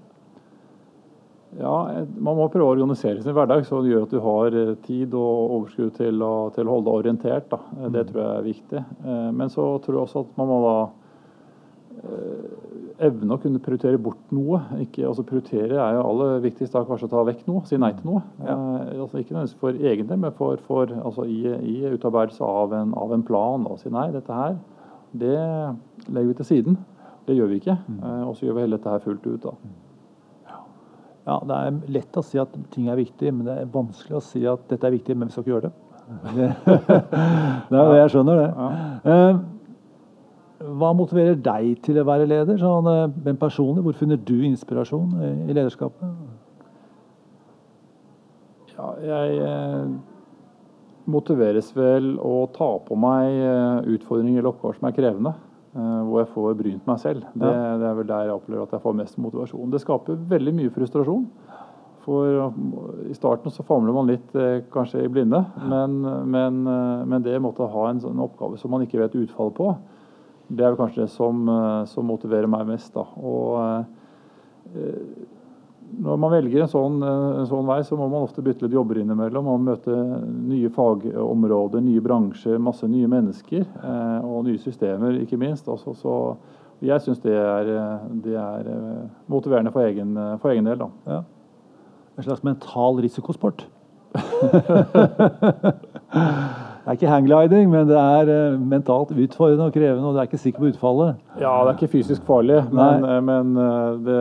Ja, 1.60 1.76
Man 2.18 2.38
må 2.38 2.48
prøve 2.50 2.66
å 2.66 2.74
organisere 2.74 3.22
sin 3.22 3.36
hverdag 3.36 3.66
så 3.68 3.84
det 3.84 3.92
gjør 3.92 4.08
at 4.08 4.14
du 4.14 4.20
har 4.24 4.56
eh, 4.58 4.74
tid 4.88 5.14
og 5.18 5.58
overskudd 5.60 5.94
til 6.00 6.24
å, 6.26 6.34
til 6.56 6.66
å 6.66 6.78
holde 6.78 6.88
deg 6.88 7.00
orientert. 7.04 7.50
Da. 7.52 7.60
Eh, 7.78 7.90
det 7.94 8.06
mm. 8.06 8.10
tror 8.10 8.22
jeg 8.24 8.34
er 8.34 8.48
viktig. 8.48 8.84
Men 9.38 9.54
så 9.54 9.68
tror 9.84 9.98
jeg 9.98 10.08
også 10.08 10.24
at 10.26 10.38
man 10.40 10.50
må 10.50 10.60
da 10.64 10.78
evne 13.04 13.36
å 13.36 13.42
kunne 13.42 13.62
prioritere 13.64 14.00
bort 14.02 14.32
noe. 14.36 14.60
Ikke, 14.84 15.06
altså 15.08 15.26
Prioritere 15.28 15.78
er 15.82 15.98
jo 15.98 16.06
aller 16.06 16.42
viktigst 16.44 16.76
da 16.76 16.84
kanskje 16.88 17.08
å 17.10 17.14
ta 17.14 17.24
vekk 17.28 17.46
noe, 17.50 17.64
si 17.68 17.80
nei 17.82 17.92
til 17.98 18.10
noe. 18.12 18.24
Ja. 18.44 18.56
Eh, 18.56 19.02
altså 19.04 19.22
Ikke 19.22 19.36
nødvendigvis 19.36 19.60
for 19.62 19.86
egen 19.92 20.10
del, 20.10 20.22
men 20.24 20.36
for, 20.38 20.62
for 20.68 20.94
altså 20.94 21.28
i, 21.30 21.42
i, 21.58 21.78
utarbeidelse 21.94 22.48
av 22.48 22.76
en, 22.80 22.96
av 23.00 23.14
en 23.16 23.26
plan. 23.28 23.68
Da. 23.68 23.78
Si 23.82 23.94
nei, 23.94 24.10
dette 24.16 24.40
her, 24.40 24.58
det 25.24 25.38
legger 26.10 26.30
vi 26.32 26.38
til 26.42 26.50
siden. 26.52 26.82
Det 27.28 27.38
gjør 27.38 27.54
vi 27.54 27.62
ikke. 27.62 27.78
Mm. 27.88 28.04
Eh, 28.04 28.28
og 28.28 28.36
så 28.36 28.48
gjør 28.48 28.60
vi 28.60 28.68
hele 28.68 28.78
dette 28.80 28.94
her 28.94 29.08
fullt 29.08 29.30
ut. 29.30 29.48
da. 29.48 29.56
Ja, 31.24 31.40
Det 31.48 31.56
er 31.56 31.80
lett 31.96 32.20
å 32.20 32.26
si 32.26 32.40
at 32.42 32.52
ting 32.74 32.90
er 32.92 33.00
viktig, 33.00 33.32
men 33.32 33.48
det 33.48 33.56
er 33.62 33.74
vanskelig 33.74 34.20
å 34.20 34.26
si 34.26 34.44
at 34.50 34.68
dette 34.72 34.90
er 34.90 34.98
viktig, 34.98 35.16
men 35.16 35.30
vi 35.30 35.36
skal 35.36 35.46
ikke 35.46 35.56
gjøre 35.56 35.70
det. 35.70 35.76
Det, 36.04 36.48
det 37.72 37.80
er 37.80 37.94
jeg 37.96 38.10
skjønner, 38.12 38.42
det. 38.42 38.50
Ja. 38.52 38.72
Uh, 39.08 39.38
hva 40.64 40.94
motiverer 40.96 41.36
deg 41.36 41.82
til 41.84 42.00
å 42.00 42.06
være 42.08 42.30
leder? 42.30 42.58
Sånn, 42.62 42.88
men 43.26 43.40
personlig, 43.42 43.84
Hvor 43.84 43.98
finner 44.00 44.18
du 44.18 44.38
inspirasjon 44.48 45.18
i 45.50 45.52
lederskapet? 45.52 46.40
Ja, 48.74 48.90
jeg 49.06 49.40
eh, 49.46 49.90
motiveres 51.14 51.70
vel 51.78 52.16
å 52.22 52.44
ta 52.56 52.70
på 52.86 52.98
meg 52.98 53.30
eh, 53.38 53.96
utfordringer 53.98 54.42
eller 54.42 54.54
oppgaver 54.54 54.80
som 54.80 54.90
er 54.90 54.96
krevende. 54.98 55.34
Eh, 55.74 56.00
hvor 56.08 56.22
jeg 56.22 56.32
får 56.34 56.58
brynt 56.58 56.90
meg 56.90 57.02
selv. 57.02 57.28
Det, 57.34 57.50
ja. 57.50 57.76
det, 57.82 57.90
er 57.90 58.00
vel 58.00 58.10
der 58.10 58.30
jeg 58.30 58.38
opplever 58.38 58.66
at 58.66 58.76
jeg 58.76 58.84
får 58.84 58.98
mest 58.98 59.20
motivasjon. 59.22 59.70
Det 59.74 59.82
skaper 59.84 60.26
veldig 60.34 60.56
mye 60.58 60.74
frustrasjon. 60.74 61.28
For 62.04 62.50
I 63.08 63.14
starten 63.16 63.54
så 63.54 63.64
famler 63.64 63.96
man 63.96 64.10
litt 64.10 64.34
kanskje 64.74 65.06
i 65.06 65.08
blinde, 65.08 65.40
men, 65.72 65.94
men, 66.28 66.58
men 67.08 67.24
det 67.24 67.38
måtte 67.40 67.64
ha 67.72 67.86
en 67.88 68.02
sånn 68.04 68.20
oppgave 68.20 68.60
som 68.60 68.74
man 68.76 68.84
ikke 68.84 69.00
vet 69.00 69.16
utfallet 69.22 69.56
på, 69.56 69.70
det 70.56 70.66
er 70.66 70.78
kanskje 70.78 71.06
det 71.06 71.12
som, 71.14 71.48
eh, 71.50 71.86
som 71.90 72.06
motiverer 72.08 72.48
meg 72.50 72.68
mest. 72.68 72.94
Da. 72.94 73.06
Og, 73.18 73.86
eh, 74.74 75.02
når 76.00 76.18
man 76.18 76.32
velger 76.32 76.62
en 76.64 76.72
sånn, 76.72 77.04
eh, 77.04 77.40
en 77.42 77.50
sånn, 77.50 77.68
vei, 77.68 77.84
så 77.84 77.98
må 77.98 78.10
man 78.10 78.24
ofte 78.24 78.42
bytte 78.42 78.64
litt 78.66 78.74
jobber 78.74 78.96
innimellom. 79.02 79.46
Man 79.46 79.66
møter 79.66 79.96
nye 80.26 80.70
fagområder, 80.70 81.82
nye 81.82 82.02
bransjer, 82.02 82.60
masse 82.60 82.88
nye 82.88 83.08
mennesker. 83.08 83.62
Eh, 83.62 84.20
og 84.26 84.46
nye 84.46 84.58
systemer, 84.58 85.20
ikke 85.22 85.38
minst. 85.38 85.68
Altså, 85.68 85.94
så 85.96 86.38
jeg 86.82 87.02
syns 87.02 87.20
det, 87.24 87.38
det, 88.24 88.36
er 88.36 88.64
motiverende 89.30 89.72
for 89.72 89.82
egen, 89.86 90.16
for 90.42 90.52
egen 90.52 90.66
del. 90.66 90.80
Ja. 91.08 91.24
En 92.18 92.24
slags 92.24 92.44
mental 92.44 93.02
risikosport. 93.02 93.66
Det 96.84 96.92
er 96.92 96.98
ikke 96.98 97.12
hanggliding, 97.14 97.70
men 97.72 97.86
det 97.88 97.96
er 97.96 98.28
uh, 98.28 98.56
mentalt 98.60 99.12
utfordrende 99.16 99.70
og 99.70 99.72
krevende. 99.72 100.04
Og 100.04 100.18
det 100.18 100.20
er 100.20 100.28
ikke 100.28 100.40
sikker 100.42 100.60
på 100.60 100.72
utfallet. 100.74 101.20
Ja, 101.40 101.54
det 101.64 101.70
er 101.72 101.78
ikke 101.78 101.94
fysisk 101.94 102.26
farlig, 102.28 102.58
men, 102.76 103.06
uh, 103.08 103.20
men 103.24 103.54
uh, 103.56 103.94
det 104.04 104.16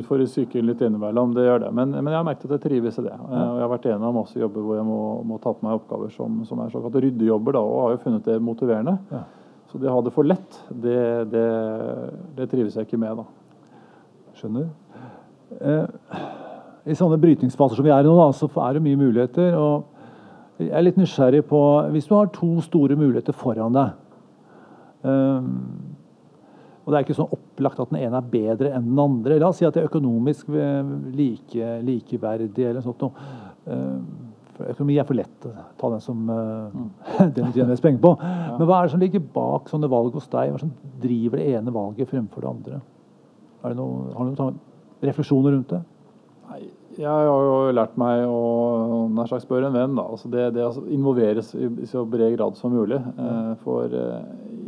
utfordrer 0.00 0.26
psyken 0.26 0.66
litt 0.66 0.80
innimellom. 0.82 1.36
Det 1.36 1.44
gjør 1.46 1.60
det. 1.62 1.68
Men, 1.78 1.92
men, 1.94 2.08
jeg 2.10 2.18
har 2.18 2.24
merket 2.26 2.48
at 2.48 2.56
jeg 2.56 2.64
trives 2.64 2.96
i 2.98 3.04
det. 3.04 3.12
og 3.14 3.36
jeg 3.38 3.62
har 3.62 3.70
vært 3.70 3.86
enig 3.92 4.08
om 4.08 4.18
masse 4.18 4.40
jobber 4.40 4.64
hvor 4.66 4.80
jeg 4.80 4.86
må, 4.88 4.98
må 5.30 5.38
ta 5.44 5.52
på 5.54 5.66
meg 5.68 5.76
oppgaver 5.78 6.10
som, 6.16 6.40
som 6.48 6.62
er 6.64 6.72
såkalt 6.72 6.98
ryddejobber, 7.04 7.54
da, 7.54 7.62
og 7.62 7.84
har 7.84 7.94
jo 7.94 8.00
funnet 8.08 8.26
det 8.26 8.38
motiverende. 8.48 8.96
Ja. 9.14 9.20
Så 9.70 9.78
det 9.78 9.86
å 9.86 9.94
ha 9.94 10.02
det 10.02 10.14
for 10.16 10.26
lett, 10.26 10.58
det, 10.72 10.96
det, 11.30 11.44
det, 12.34 12.48
trives 12.50 12.74
jeg 12.80 12.88
ikke 12.88 12.98
med, 12.98 13.20
da. 13.20 13.28
Skjønner. 14.40 14.66
I 16.88 16.98
sånne 16.98 17.20
brytningsfaser 17.22 17.78
som 17.78 17.86
vi 17.86 17.94
er 17.94 18.02
i 18.02 18.10
nå, 18.10 18.16
da, 18.18 18.26
så 18.34 18.50
er 18.64 18.74
det 18.74 18.84
mye 18.88 18.98
muligheter. 18.98 19.54
og 19.54 19.94
jeg 20.58 20.74
er 20.74 20.84
litt 20.84 20.98
nysgjerrig 20.98 21.44
på 21.48 21.60
Hvis 21.94 22.08
du 22.08 22.16
har 22.16 22.30
to 22.34 22.58
store 22.64 22.96
muligheter 22.98 23.36
foran 23.36 23.76
deg 23.76 23.92
um, 25.06 25.52
Og 26.82 26.90
det 26.90 26.98
er 26.98 27.06
ikke 27.06 27.18
sånn 27.18 27.36
opplagt 27.36 27.82
at 27.84 27.92
den 27.92 28.00
ene 28.00 28.18
er 28.18 28.30
bedre 28.32 28.72
enn 28.72 28.86
den 28.88 29.02
andre. 29.02 29.36
La 29.38 29.50
oss 29.52 29.60
si 29.60 29.66
at 29.68 29.76
det 29.76 29.82
er 29.82 29.90
økonomisk 29.90 30.48
eh, 30.56 30.92
like, 31.12 31.66
likeverdig 31.84 32.64
eller 32.64 32.80
sånt 32.80 33.02
noe. 33.04 33.26
Um, 33.68 34.06
økonomi 34.64 34.96
er 34.96 35.04
for 35.04 35.18
lett. 35.18 35.44
Ta 35.76 35.90
den 35.92 36.00
som 36.00 36.30
uh, 36.32 36.78
den 37.36 37.50
du 37.50 37.50
tjener 37.52 37.74
mest 37.74 37.84
penger 37.84 38.00
på. 38.06 38.14
Ja. 38.22 38.54
Men 38.56 38.70
hva 38.70 38.78
er 38.78 38.88
det 38.88 38.94
som 38.94 39.04
ligger 39.04 39.26
bak 39.34 39.68
sånne 39.68 39.92
valg 39.92 40.16
hos 40.16 40.30
deg? 40.32 40.48
Hva 40.48 40.56
er 40.56 40.56
det 40.56 40.64
som 40.64 40.96
driver 41.02 41.42
det 41.42 41.50
ene 41.58 41.76
valget 41.76 42.08
fremfor 42.14 42.46
det 42.46 42.50
andre? 42.54 42.80
Det 43.66 43.76
noe, 43.76 44.08
har 44.16 44.24
du 44.24 44.40
noen 44.40 44.58
refleksjoner 45.04 45.58
rundt 45.58 45.76
det? 45.76 45.82
Nei, 46.48 46.62
jeg 46.98 47.06
har 47.30 47.44
jo 47.46 47.74
lært 47.74 47.94
meg 48.00 48.24
å 48.26 49.06
nær 49.14 49.28
sagt 49.30 49.44
spørre 49.44 49.68
en 49.68 49.76
venn. 49.76 49.94
da, 49.94 50.04
altså 50.10 50.30
Det, 50.32 50.48
det 50.56 50.64
altså, 50.66 50.82
involveres 50.90 51.52
i 51.54 51.86
så 51.86 52.02
bred 52.08 52.34
grad 52.34 52.58
som 52.58 52.74
mulig. 52.74 52.98
Eh, 52.98 53.52
for 53.62 53.94
eh, 53.94 54.24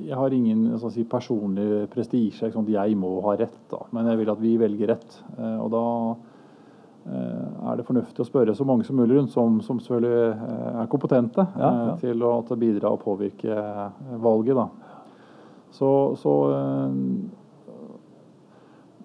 jeg 0.06 0.18
har 0.18 0.34
ingen 0.34 0.68
sånn 0.78 0.94
si, 0.94 1.06
personlig 1.10 1.88
prestisje. 1.90 2.52
Jeg 2.54 2.99
må 2.99 3.16
ha 3.26 3.34
rett, 3.40 3.58
da, 3.72 3.82
men 3.94 4.10
jeg 4.12 4.20
vil 4.20 4.30
at 4.34 4.42
vi 4.42 4.54
velger 4.62 4.92
rett. 4.94 5.18
Eh, 5.40 5.56
og 5.56 5.72
da 5.75 5.82
eh, 7.10 7.66
er 7.72 7.80
det 7.80 7.88
fornuftig 7.88 8.22
å 8.22 8.28
spørre 8.28 8.54
så 8.54 8.68
mange 8.68 8.87
som 8.87 9.00
mulig 9.00 9.18
rundt, 9.18 9.34
som, 9.34 9.58
som 9.66 9.82
selvfølgelig 9.82 10.54
er 10.84 10.92
kompetente 10.92 11.49
ja, 11.58 11.72
ja. 11.90 11.99
Til 12.04 12.22
å 12.30 12.37
bidra 12.54 12.94
og 12.94 13.02
påvirke 13.02 13.58
valget. 14.22 14.54
da. 14.60 14.68
Så, 15.75 15.90
så 16.18 16.37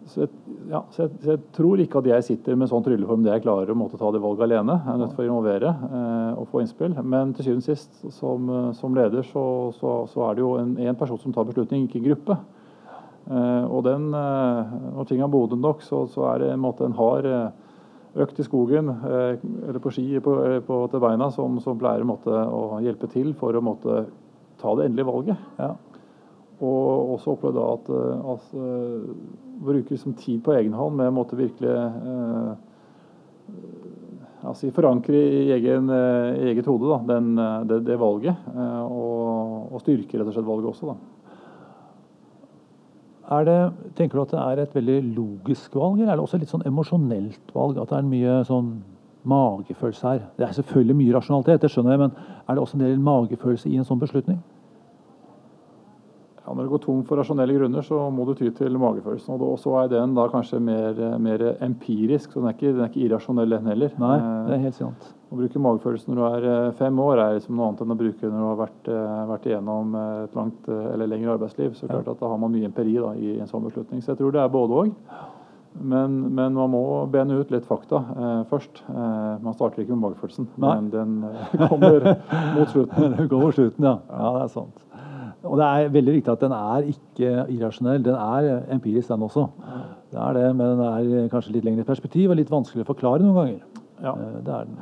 så 0.06 0.22
jeg, 0.22 0.30
ja, 0.70 0.82
så, 0.94 1.06
jeg, 1.06 1.20
så 1.24 1.32
jeg, 1.34 1.42
tror 1.56 1.82
ikke 1.82 2.02
at 2.02 2.10
jeg 2.10 2.26
sitter 2.28 2.58
med 2.60 2.70
sånn 2.70 2.84
trylleform 2.86 3.24
det 3.26 3.32
jeg 3.34 3.44
klarer 3.46 3.72
å 3.74 3.78
måtte 3.78 3.98
ta 3.98 4.12
det 4.14 4.22
valget 4.22 4.46
alene. 4.46 4.76
Jeg 4.84 4.94
er 4.94 5.00
nødt 5.02 5.16
til 5.18 5.24
å 5.24 5.30
involvere 5.30 5.72
eh, 5.72 6.42
og 6.42 6.50
få 6.52 6.62
innspill. 6.62 6.94
Men 7.02 7.34
til 7.34 7.48
syvende 7.48 7.66
og 7.66 7.70
sist, 7.72 7.98
som, 8.14 8.52
eh, 8.54 8.68
som 8.78 8.98
leder, 8.98 9.26
så, 9.26 9.46
så, 9.80 9.96
så, 10.12 10.28
er 10.28 10.38
det 10.38 10.46
jo 10.46 10.52
en, 10.62 10.76
en, 10.86 11.00
person 11.00 11.22
som 11.24 11.34
tar 11.34 11.48
beslutning, 11.50 11.88
ikke 11.88 12.02
en 12.04 12.08
gruppe. 12.12 12.38
Eh, 13.26 13.66
og 13.66 13.86
den, 13.88 14.12
eh, 14.14 14.76
når 14.94 15.10
ting 15.10 15.26
er 15.26 15.32
modne 15.34 15.58
nok, 15.64 15.82
så, 15.86 16.06
er 16.30 16.44
det 16.44 16.52
en 16.54 16.66
måte 16.68 16.86
en 16.86 16.98
har 17.00 17.30
eh, 17.32 17.48
økt 18.26 18.40
i 18.40 18.46
skogen 18.46 18.94
eh, 18.94 19.42
eller 19.42 19.82
på 19.84 19.96
ski 19.96 20.06
på, 20.24 20.38
på, 20.70 20.84
til 20.92 21.02
beina 21.04 21.32
som, 21.34 21.58
som 21.66 21.82
pleier 21.82 22.06
å 22.06 22.78
hjelpe 22.86 23.10
til 23.12 23.34
for 23.40 23.58
å 23.58 23.66
måtte 23.66 24.06
ta 24.62 24.78
det 24.78 24.86
endelige 24.86 25.10
valget. 25.10 25.50
Ja. 25.58 25.74
Og 26.64 27.16
også 27.18 27.34
opplevd 27.36 27.58
at, 27.60 27.90
at 28.32 28.46
bruker 29.66 29.98
som 30.00 30.14
tid 30.14 30.44
på 30.44 30.54
egen 30.56 30.76
hånd 30.76 30.96
med 31.00 31.10
å 31.12 31.16
måtte 31.16 31.38
virkelig 31.40 31.72
eh, 31.72 32.52
altså 34.46 34.70
forankre 34.76 35.18
i 35.18 35.52
egen, 35.56 35.90
i 35.90 36.48
eget 36.52 36.70
hode 36.70 36.90
da, 36.92 37.02
den, 37.16 37.34
eh, 37.40 37.60
det, 37.70 37.82
det, 37.90 38.00
valget. 38.02 38.48
Eh, 38.54 38.82
og, 38.86 39.68
og, 39.72 39.78
styrke 39.84 40.20
rett 40.20 40.30
og 40.30 40.36
slett 40.36 40.50
valget 40.50 40.72
også. 40.72 40.96
det, 43.48 43.60
tenker 43.98 44.20
du 44.20 44.24
at 44.26 44.34
det 44.36 44.42
er 44.44 44.64
et 44.64 44.76
veldig 44.76 44.98
logisk 45.16 45.76
valg, 45.76 46.00
eller 46.00 46.14
er 46.14 46.20
det 46.20 46.28
også 46.28 46.42
litt 46.42 46.52
sånn 46.52 46.68
emosjonelt 46.68 47.56
valg? 47.56 47.80
At 47.82 47.94
det 47.94 48.02
er 48.02 48.12
mye 48.12 48.42
sånn 48.48 48.76
magefølelse 49.26 50.12
her? 50.12 50.28
Det 50.38 50.46
er 50.46 50.58
selvfølgelig 50.60 51.00
mye 51.00 51.16
rasjonalitet, 51.16 51.64
det 51.64 51.72
skjønner 51.74 51.96
jeg, 51.96 52.04
men 52.06 52.44
er 52.46 52.54
det 52.54 52.62
også 52.62 52.78
en 52.78 52.86
del 52.86 53.02
magefølelse 53.02 53.72
i 53.72 53.80
en 53.80 53.88
sånn 53.88 54.04
beslutning? 54.04 54.44
Ja, 56.46 56.54
når 56.54 56.68
du 56.68 56.72
går 56.76 56.82
tom 56.84 57.02
for 57.10 57.18
rasjonelle 57.18 57.56
grunner, 57.58 57.82
så 57.86 58.04
må 58.14 58.28
du 58.28 58.36
ty 58.38 58.52
til 58.54 58.76
magefølelsen. 58.78 59.34
Og 59.42 59.58
så 59.58 59.72
er 59.82 59.90
den 59.90 60.14
da 60.14 60.28
kanskje 60.30 60.60
mer, 60.62 61.00
mer 61.18 61.44
empirisk, 61.66 62.32
så 62.32 62.42
den 62.42 62.52
er, 62.52 62.58
ikke, 62.58 62.74
den 62.76 62.84
er 62.86 62.92
ikke 62.92 63.06
irrasjonell 63.08 63.56
den 63.56 63.70
heller. 63.72 63.96
Nei, 64.02 64.18
det 64.46 64.58
er 64.58 64.66
helt 64.68 64.78
sant. 64.78 65.08
Å 65.34 65.40
bruke 65.40 65.62
magefølelsen 65.66 66.14
når 66.14 66.20
du 66.20 66.26
er 66.28 66.50
eh, 66.52 66.76
fem 66.78 67.00
år, 67.02 67.22
er 67.24 67.40
liksom 67.40 67.58
noe 67.58 67.72
annet 67.72 67.82
enn 67.82 67.96
å 67.96 67.98
bruke 67.98 68.30
når 68.30 68.38
du 68.38 68.46
har 68.46 68.60
vært, 68.60 68.92
eh, 68.94 69.24
vært 69.32 69.48
igjennom 69.50 69.98
et 70.04 70.38
langt 70.38 70.70
eller 70.76 71.10
lengre 71.10 71.34
arbeidsliv. 71.40 71.74
Så 71.80 71.90
klart 71.90 72.14
at 72.14 72.22
da 72.22 72.30
har 72.30 72.44
man 72.44 72.54
mye 72.54 72.70
empiri 72.70 73.00
da, 73.00 73.16
i 73.18 73.40
en 73.40 73.50
sånn 73.50 73.66
beslutning. 73.66 74.06
Så 74.06 74.14
jeg 74.14 74.22
tror 74.22 74.38
det 74.38 74.46
er 74.46 74.54
både 74.54 74.84
òg. 74.84 74.94
Men, 75.82 76.20
men, 76.36 76.54
man 76.54 76.72
må 76.72 76.82
bene 77.12 77.42
ut 77.42 77.52
litt 77.52 77.66
fakta 77.68 78.00
eh, 78.16 78.42
først. 78.52 78.82
Eh, 78.88 79.32
man 79.44 79.56
starter 79.56 79.84
ikke 79.84 79.96
med 79.96 80.06
magefølelsen, 80.06 80.48
men 80.62 80.88
den 80.94 81.18
eh, 81.28 81.66
kommer 81.68 82.06
mot 82.56 82.72
slutten. 82.72 83.18
den 83.18 83.30
kommer 83.30 83.50
mot 83.50 83.58
slutten, 83.58 83.88
ja. 83.90 83.98
ja. 84.08 84.32
Det 84.38 84.44
er 84.46 84.54
sant. 84.54 84.85
Og 85.46 85.60
det 85.60 85.66
er 85.66 85.92
veldig 85.94 86.14
viktig 86.18 86.32
at 86.34 86.42
den 86.42 86.54
er 86.56 86.88
ikke 86.90 87.32
irrasjonell. 87.54 88.02
Den 88.06 88.16
er 88.18 88.64
empirisk, 88.74 89.10
den 89.12 89.26
også. 89.28 89.46
Det 90.12 90.22
er 90.22 90.34
det, 90.38 90.56
Men 90.56 90.80
den 90.80 90.86
er 90.88 91.30
kanskje 91.30 91.54
litt 91.54 91.68
lengre 91.68 91.86
perspektiv 91.86 92.32
og 92.32 92.40
litt 92.40 92.52
vanskelig 92.52 92.86
å 92.86 92.90
forklare 92.90 93.22
noen 93.22 93.38
ganger. 93.38 93.84
Ja. 94.02 94.14
Eh, 94.14 94.42
det 94.46 94.54
er 94.54 94.66
den. 94.66 94.76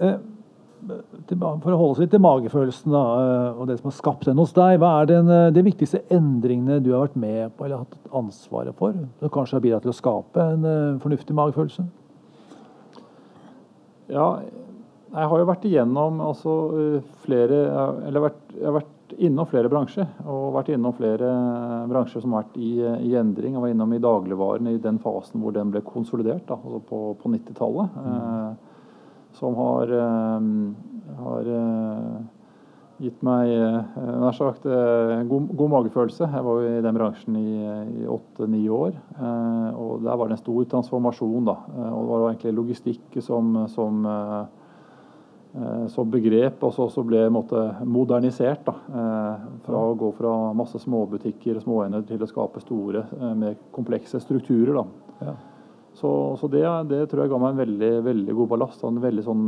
Eh, 0.00 0.18
for 1.60 1.74
å 1.74 1.76
holde 1.76 1.92
oss 1.92 2.00
litt 2.00 2.10
til 2.14 2.22
magefølelsen 2.24 2.94
da, 2.94 3.04
eh, 3.20 3.60
og 3.60 3.68
det 3.68 3.78
som 3.78 3.90
har 3.90 3.96
skapt 3.98 4.26
den 4.26 4.40
hos 4.40 4.54
deg, 4.56 4.78
hva 4.80 4.94
er 5.02 5.10
den, 5.10 5.32
de 5.54 5.64
viktigste 5.66 6.02
endringene 6.10 6.80
du 6.82 6.92
har 6.94 7.06
vært 7.06 7.20
med 7.20 7.56
på 7.56 7.66
eller 7.66 7.84
hatt 7.84 8.14
ansvaret 8.16 8.76
for? 8.78 8.96
Som 9.20 9.34
kanskje 9.34 9.58
har 9.58 9.66
bidratt 9.66 9.86
til 9.86 9.94
å 9.94 9.98
skape 9.98 10.46
en 10.56 10.70
fornuftig 11.02 11.36
magefølelse? 11.36 11.86
Ja, 14.10 14.40
jeg 15.10 15.30
har 15.32 15.42
jo 15.42 15.48
vært 15.48 15.66
igjennom 15.66 16.22
altså, 16.22 16.54
flere 17.24 17.60
Eller 18.06 18.26
vært, 18.28 18.40
jeg 18.54 18.66
har 18.68 18.78
vært 18.78 18.96
innom 19.18 19.48
flere 19.50 19.70
bransjer. 19.70 20.06
Og 20.30 20.52
vært 20.54 20.70
innom 20.74 20.94
flere 20.94 21.30
bransjer 21.90 22.22
som 22.22 22.36
har 22.36 22.44
vært 22.44 22.58
i, 22.62 22.72
i 23.10 23.14
endring. 23.18 23.56
Jeg 23.56 23.64
var 23.64 23.72
innom 23.72 23.94
i 23.96 24.02
dagligvaren 24.02 24.70
i 24.70 24.80
den 24.82 25.00
fasen 25.02 25.42
hvor 25.42 25.54
den 25.56 25.72
ble 25.74 25.82
konsolidert, 25.82 26.44
da, 26.46 26.58
altså 26.58 26.82
på, 26.86 27.00
på 27.18 27.32
90-tallet. 27.32 27.96
Mm. 27.96 28.12
Eh, 28.12 28.84
som 29.40 29.56
har, 29.58 29.94
eh, 29.94 31.16
har 31.18 31.50
eh, 31.56 32.14
gitt 33.02 33.20
meg 33.26 33.50
eh, 33.56 33.98
nær 34.22 34.38
sagt 34.38 34.70
eh, 34.70 35.16
god, 35.26 35.50
god, 35.50 35.74
magefølelse. 35.74 36.30
Jeg 36.30 36.46
var 36.46 36.62
jo 36.62 36.70
i 36.70 36.86
den 36.86 37.00
bransjen 37.00 37.42
i 37.42 38.06
åtte-ni 38.14 38.62
år. 38.70 38.94
Eh, 38.94 39.68
og 39.74 40.06
der 40.06 40.22
var 40.22 40.30
det 40.30 40.38
en 40.38 40.44
stor 40.44 40.70
transformasjon. 40.76 41.50
da, 41.50 41.58
og 41.90 42.00
Det 42.00 42.08
var 42.14 42.30
egentlig 42.30 42.56
logistikk 42.62 43.20
som, 43.26 43.64
som 43.74 44.06
Eh, 44.06 44.59
som 45.90 46.10
begrep 46.10 46.62
også, 46.62 46.82
også 46.86 47.02
ble 47.02 47.28
måte, 47.32 47.74
modernisert. 47.82 48.64
Da, 48.66 48.72
eh, 48.94 49.36
fra 49.66 49.78
å 49.88 49.96
gå 49.98 50.12
fra 50.14 50.52
masse 50.54 50.78
småbutikker 50.78 51.56
og 51.58 51.62
småenheter 51.64 52.06
til 52.12 52.22
å 52.22 52.28
skape 52.30 52.60
store, 52.62 53.02
eh, 53.18 53.34
mer 53.34 53.54
komplekse 53.74 54.20
strukturer. 54.22 54.84
Ja. 55.20 55.34
Så, 55.92 56.36
så 56.38 56.48
det, 56.48 56.88
det, 56.88 57.08
tror 57.10 57.22
jeg 57.24 57.30
ga 57.32 57.38
meg 57.42 57.50
en 57.50 57.62
veldig, 57.64 58.04
veldig 58.06 58.34
god 58.38 58.48
ballast. 58.52 58.84
En 58.86 59.02
veldig 59.02 59.24
sånn 59.26 59.44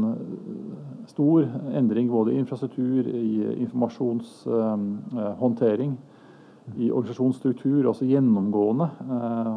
stor 1.06 1.46
endring 1.72 2.10
både 2.10 2.32
i 2.32 2.38
infrastruktur, 2.42 3.02
i 3.06 3.62
informasjonshåndtering. 3.62 5.90
Uh, 5.94 5.98
i 6.78 6.92
organisasjonsstruktur, 6.92 7.88
altså 7.88 8.04
gjennomgående. 8.06 8.86
Eh, 9.02 9.56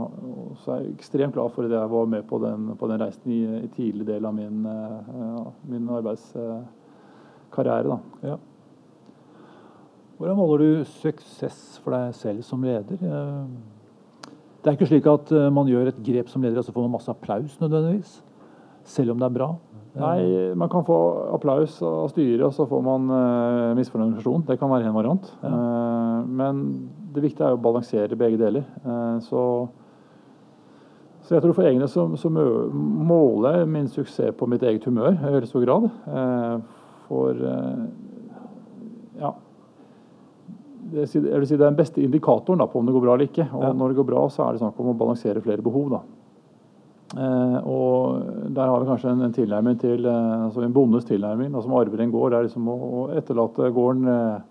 så 0.61 0.71
jeg 0.73 0.81
er 0.81 0.93
ekstremt 0.95 1.33
glad 1.35 1.49
for 1.53 1.63
at 1.67 1.73
jeg 1.75 1.91
var 1.91 2.05
med 2.09 2.23
på 2.27 2.39
den, 2.41 2.77
på 2.79 2.87
den 2.89 3.01
reisen 3.01 3.31
i, 3.31 3.43
i, 3.61 3.67
tidlig 3.75 4.05
del 4.07 4.25
av 4.25 4.33
min, 4.35 4.65
eh, 4.65 5.41
min 5.69 5.89
arbeidskarriere. 5.99 7.99
Ja. 8.25 8.37
Hvordan 10.17 10.37
måler 10.39 10.57
du 10.63 10.83
suksess 10.87 11.79
for 11.83 11.91
deg 11.93 12.15
selv 12.17 12.41
som 12.47 12.63
leder? 12.65 12.97
Eh, 12.97 13.45
det 14.63 14.69
er 14.71 14.75
ikke 14.79 14.89
slik 14.89 15.05
at 15.05 15.29
man 15.53 15.69
gjør 15.69 15.87
et 15.91 16.01
grep 16.01 16.29
som 16.31 16.41
leder 16.41 16.57
og 16.57 16.65
så 16.65 16.73
får 16.73 16.83
man 16.87 16.95
masse 16.95 17.11
applaus 17.11 17.59
nødvendigvis, 17.61 18.11
selv 18.81 19.11
om 19.13 19.19
det 19.21 19.27
er 19.27 19.35
bra. 19.35 19.49
Nei, 19.95 20.51
man 20.57 20.69
kan 20.73 20.83
få 20.83 20.97
applaus 21.37 21.77
av 21.85 22.09
styret, 22.11 22.43
og 22.43 22.51
så 22.51 22.65
får 22.67 22.81
man 22.83 23.01
misfornøyd 23.77 24.09
organisasjon. 24.09 24.43
Det 24.49 24.57
kan 24.59 24.71
være 24.73 24.89
en 24.89 24.97
variant. 24.97 25.29
Ja. 25.45 25.51
Men 26.25 26.61
det 27.15 27.23
viktige 27.23 27.47
er 27.49 27.57
å 27.57 27.61
balansere 27.61 28.19
begge 28.19 28.39
deler. 28.41 28.65
Uh, 28.85 29.17
så, 29.23 29.43
så, 31.21 31.35
jeg 31.35 31.45
tror 31.45 31.55
for 31.57 31.69
egne 31.69 31.87
så, 31.91 32.07
så, 32.19 32.31
måler 32.31 33.61
jeg 33.61 33.71
min 33.77 33.89
suksess 33.91 34.35
på 34.37 34.49
mitt 34.51 34.63
eget 34.63 34.85
humør 34.85 35.13
i 35.15 35.33
veldig 35.37 35.51
stor 35.51 35.65
grad. 35.67 35.89
Uh, 36.09 36.59
for 37.05 37.37
ja 39.15 39.29
det, 40.91 41.05
jeg 41.15 41.39
vil 41.39 41.47
si 41.47 41.57
det 41.57 41.63
er 41.63 41.71
den 41.71 41.79
beste 41.79 42.03
indikatoren 42.03 42.61
da, 42.61 42.67
på 42.69 42.79
om 42.79 42.87
det 42.87 42.93
går 42.95 43.03
bra 43.03 43.15
eller 43.15 43.29
ikke. 43.29 43.47
Og 43.53 43.63
ja. 43.65 43.71
når 43.77 43.91
det 43.91 43.99
går 43.99 44.07
bra, 44.09 44.25
så 44.31 44.45
er 44.45 44.55
det 44.55 44.61
snakk 44.61 44.79
om 44.81 44.91
å 44.91 44.97
balansere 44.99 45.43
flere 45.43 45.65
behov. 45.65 45.95
da. 45.95 46.01
Eh, 47.15 47.57
og 47.69 48.51
der 48.55 48.71
har 48.71 48.81
vi 48.81 48.89
kanskje 48.89 49.13
en, 49.13 49.23
en 49.27 49.35
tilnærming 49.35 49.77
til 49.79 50.07
eh, 50.09 50.45
altså 50.47 50.65
en 50.65 50.73
bondes 50.75 51.05
tilnærming 51.07 51.53
da, 51.53 51.61
som 51.63 51.75
arver 51.77 52.03
en 52.03 52.13
gård. 52.13 52.33
Det 52.33 52.39
er 52.39 52.47
liksom 52.49 52.69
å, 52.71 52.75
å 52.75 53.05
etterlate 53.15 53.71
gården 53.75 54.09
eh, 54.11 54.43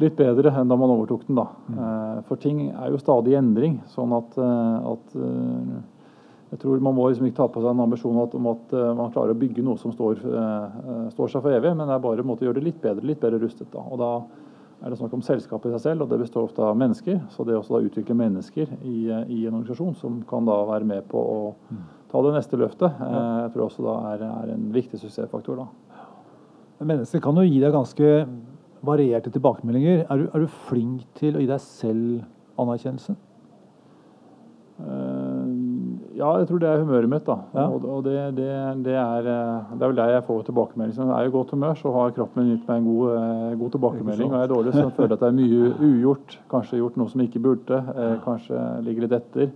litt 0.00 0.16
bedre 0.16 0.52
enn 0.56 0.68
da 0.70 0.76
man 0.78 0.92
overtok 0.94 1.26
den. 1.26 1.36
da. 1.36 1.46
Mm. 1.68 1.78
Eh, 1.78 2.20
for 2.28 2.40
ting 2.40 2.60
er 2.70 2.92
jo 2.92 3.00
stadig 3.00 3.34
i 3.34 3.40
endring. 3.40 3.80
sånn 3.92 4.12
at, 4.16 4.38
eh, 4.38 4.92
at 4.92 5.16
eh, 5.16 5.80
jeg 6.52 6.60
tror 6.60 6.80
Man 6.80 6.94
må 6.94 7.08
liksom 7.08 7.26
ikke 7.26 7.36
ta 7.36 7.48
på 7.48 7.62
seg 7.62 7.70
en 7.70 7.80
ambisjon 7.80 8.16
om 8.20 8.46
at 8.50 8.72
man 8.92 9.10
klarer 9.10 9.32
å 9.32 9.38
bygge 9.40 9.62
noe 9.64 9.78
som 9.80 9.90
står, 9.90 10.18
står 11.08 11.30
seg 11.32 11.40
for 11.40 11.48
evig, 11.48 11.72
men 11.72 11.88
det 11.88 11.94
er 11.94 12.02
bare 12.04 12.20
å 12.20 12.36
gjøre 12.36 12.60
det 12.60 12.64
litt 12.66 12.82
bedre, 12.82 13.06
litt 13.08 13.20
bedre 13.20 13.38
rustet. 13.40 13.70
da. 13.72 13.80
Og 13.80 13.96
da 13.96 14.10
er 14.82 14.90
det 14.90 14.98
snakk 14.98 15.14
om 15.14 15.22
selskapet 15.22 15.70
i 15.70 15.74
seg 15.76 15.82
selv, 15.84 16.04
og 16.04 16.10
det 16.10 16.18
består 16.20 16.44
ofte 16.48 16.60
av 16.66 16.76
mennesker. 16.76 17.20
Så 17.30 17.46
det 17.46 17.56
også 17.56 17.78
da 17.78 17.86
utvikle 17.86 18.16
mennesker 18.18 18.68
i, 18.82 18.96
i, 19.08 19.46
en 19.46 19.54
organisasjon 19.54 19.94
som 19.96 20.20
kan 20.28 20.44
da 20.44 20.58
være 20.68 20.88
med 20.88 21.06
på 21.10 21.22
å 21.22 21.38
ta 22.10 22.22
det 22.26 22.34
neste 22.34 22.58
løftet, 22.60 23.00
eh, 23.00 23.36
jeg 23.46 23.52
tror 23.54 23.66
også 23.68 23.86
da 23.86 23.96
er, 24.10 24.24
er 24.28 24.54
en 24.56 24.66
viktig 24.74 25.00
suksessfaktor. 25.00 25.62
da. 25.62 25.68
Mennesker 26.82 27.22
kan 27.22 27.38
jo 27.38 27.46
gi 27.46 27.60
deg 27.62 27.72
ganske 27.72 28.10
varierte 28.82 29.30
tilbakemeldinger. 29.30 30.06
Er 30.10 30.22
du, 30.22 30.30
er 30.32 30.44
du 30.44 30.56
flink 30.68 31.04
til 31.18 31.36
å 31.36 31.42
gi 31.42 31.50
deg 31.50 31.62
selv 31.62 32.62
anerkjennelse? 32.62 33.16
Uh, 34.82 35.62
ja, 36.16 36.28
jeg 36.38 36.48
tror 36.48 36.60
det 36.62 36.68
er 36.68 36.82
humøret 36.82 37.10
mitt. 37.10 37.24
da. 37.26 37.36
Ja. 37.54 37.64
Og, 37.72 37.84
og 37.88 38.04
det, 38.04 38.14
det, 38.36 38.48
det, 38.84 38.94
er, 38.98 39.26
eh, 39.26 39.72
det, 39.72 39.80
er, 39.80 39.88
vel 39.88 39.98
der 39.98 40.12
jeg 40.14 40.24
får 40.28 40.42
tilbakemelding. 40.48 41.10
Er 41.10 41.24
jeg 41.24 41.32
i 41.32 41.34
godt 41.34 41.54
humør, 41.54 41.74
så 41.78 41.92
har 41.96 42.14
kroppen 42.16 42.42
min 42.42 42.52
gitt 42.52 42.68
meg 42.68 42.80
en 42.80 42.88
god, 42.88 43.12
eh, 43.16 43.58
god 43.60 43.74
tilbakemelding. 43.76 44.30
Og 44.30 44.36
er 44.36 44.44
jeg 44.44 44.52
dårlig, 44.52 44.74
så 44.76 44.86
føler 44.96 45.14
jeg 45.14 45.18
at 45.18 45.24
det 45.24 45.30
er 45.30 45.38
mye 45.38 45.70
ugjort. 45.88 46.38
Kanskje 46.52 46.80
gjort 46.82 46.98
noe 47.00 47.12
som 47.12 47.24
ikke 47.24 47.42
burde. 47.42 47.80
Eh, 47.94 48.16
kanskje 48.26 48.64
ligger 48.86 49.06
litt 49.06 49.16
etter. 49.18 49.54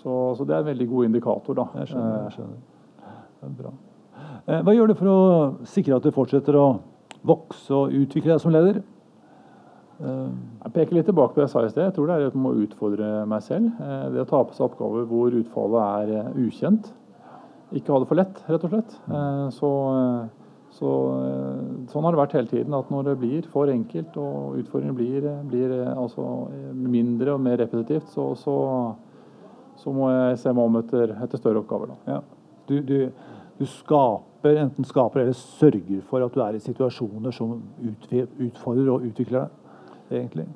Så, 0.00 0.16
så, 0.38 0.44
det 0.44 0.56
er 0.56 0.64
en 0.64 0.70
veldig 0.72 0.88
god 0.94 1.10
indikator. 1.10 1.60
da. 1.60 1.68
Jeg 1.82 1.92
skjønner. 1.92 2.16
Jeg 2.24 2.38
skjønner. 2.38 2.64
Det 3.40 3.50
er 3.50 3.58
bra. 3.60 3.76
Hva 4.44 4.74
gjør 4.74 4.90
du 4.90 4.98
for 4.98 5.08
å 5.08 5.20
sikre 5.68 5.96
at 5.96 6.04
du 6.04 6.12
fortsetter 6.12 6.56
å 6.60 6.66
vokse 7.24 7.72
og 7.74 7.94
utvikle 7.94 8.34
deg 8.34 8.42
som 8.42 8.52
leder? 8.54 8.82
Jeg 10.04 10.72
peker 10.74 10.96
litt 10.96 11.06
tilbake 11.06 11.34
på 11.34 11.40
det 11.40 11.46
jeg 11.46 11.52
sa 11.52 11.62
i 11.64 11.70
sted. 11.70 11.84
Jeg 11.86 11.94
tror 11.96 12.08
det 12.08 12.14
er 12.16 12.30
at 12.30 12.36
man 12.36 12.46
må 12.48 12.54
utfordre 12.64 13.08
meg 13.30 13.42
selv. 13.46 13.70
Eh, 13.78 14.06
det 14.14 14.24
å 14.24 14.28
ta 14.28 14.40
på 14.42 14.56
seg 14.56 14.66
oppgaver 14.66 15.04
hvor 15.10 15.36
utfallet 15.38 15.84
er 15.84 16.14
eh, 16.18 16.38
ukjent. 16.46 16.88
Ikke 17.74 17.94
ha 17.94 18.00
det 18.02 18.08
for 18.10 18.18
lett, 18.18 18.40
rett 18.50 18.66
og 18.66 18.74
slett. 18.74 18.96
Eh, 19.06 19.44
så, 19.54 19.70
så, 20.74 20.90
sånn 21.92 22.08
har 22.08 22.16
det 22.16 22.20
vært 22.20 22.36
hele 22.38 22.50
tiden. 22.50 22.76
At 22.76 22.90
når 22.92 23.10
det 23.10 23.16
blir 23.22 23.48
for 23.52 23.70
enkelt 23.70 24.18
og 24.20 24.58
utfordringen 24.62 24.98
blir, 24.98 25.28
blir 25.50 25.76
altså 25.92 26.26
mindre 26.74 27.36
og 27.36 27.44
mer 27.46 27.60
repetitivt, 27.62 28.10
så, 28.14 28.32
så, 28.40 28.56
så, 29.78 29.94
må 29.94 30.10
jeg 30.10 30.42
se 30.42 30.54
meg 30.54 30.70
om 30.72 30.80
etter, 30.82 31.14
etter 31.22 31.42
større 31.42 31.62
oppgaver. 31.62 31.94
Ja. 32.10 32.22
Du, 32.66 32.80
du, 32.82 32.98
du, 33.60 33.66
skaper, 33.68 34.26
enten 34.52 34.86
skaper 34.88 35.22
eller 35.22 35.36
sørger 35.38 36.02
for 36.08 36.24
at 36.24 36.34
du 36.34 36.42
er 36.44 36.58
i 36.58 36.62
situasjoner 36.62 37.34
som 37.34 37.56
utfordrer 37.82 38.92
og 38.92 39.08
utvikler 39.08 39.44
deg 39.44 40.20
egentlig. 40.20 40.46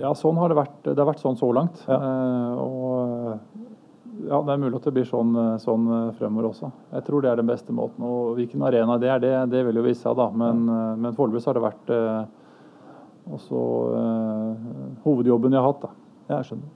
Ja, 0.00 0.10
sånn 0.18 0.38
har 0.40 0.50
det 0.50 0.58
vært. 0.58 0.80
Det 0.82 0.98
har 0.98 1.06
vært 1.06 1.22
sånn 1.22 1.38
så 1.38 1.48
langt. 1.54 1.84
Ja. 1.86 1.94
Eh, 1.94 2.54
og 2.58 4.24
ja, 4.28 4.38
det 4.42 4.54
er 4.54 4.62
mulig 4.62 4.78
at 4.78 4.86
det 4.88 4.94
blir 4.96 5.06
sånn, 5.06 5.34
sånn, 5.62 5.86
fremover 6.18 6.48
også. 6.50 6.70
Jeg 6.94 7.06
tror 7.06 7.22
det 7.22 7.30
er 7.30 7.40
den 7.40 7.50
beste 7.50 7.74
måten. 7.74 8.06
Og 8.06 8.38
hvilken 8.38 8.62
arena 8.66 8.98
det 8.98 9.10
er, 9.10 9.20
det, 9.22 9.34
det 9.52 9.62
vil 9.68 9.78
jo 9.78 9.86
vise 9.86 10.02
seg, 10.02 10.16
da. 10.18 10.30
Men. 10.30 10.64
Eh, 10.68 10.94
men 11.04 11.16
foreløpig 11.16 11.44
har 11.46 11.58
det 11.58 11.64
vært 11.64 11.92
eh, 11.94 12.24
også 13.34 13.60
eh, 13.98 14.96
hovedjobben 15.04 15.54
jeg 15.54 15.62
har 15.62 15.70
hatt, 15.70 15.86
da. 15.86 15.92
Jeg 16.34 16.48
skjønner. 16.48 16.72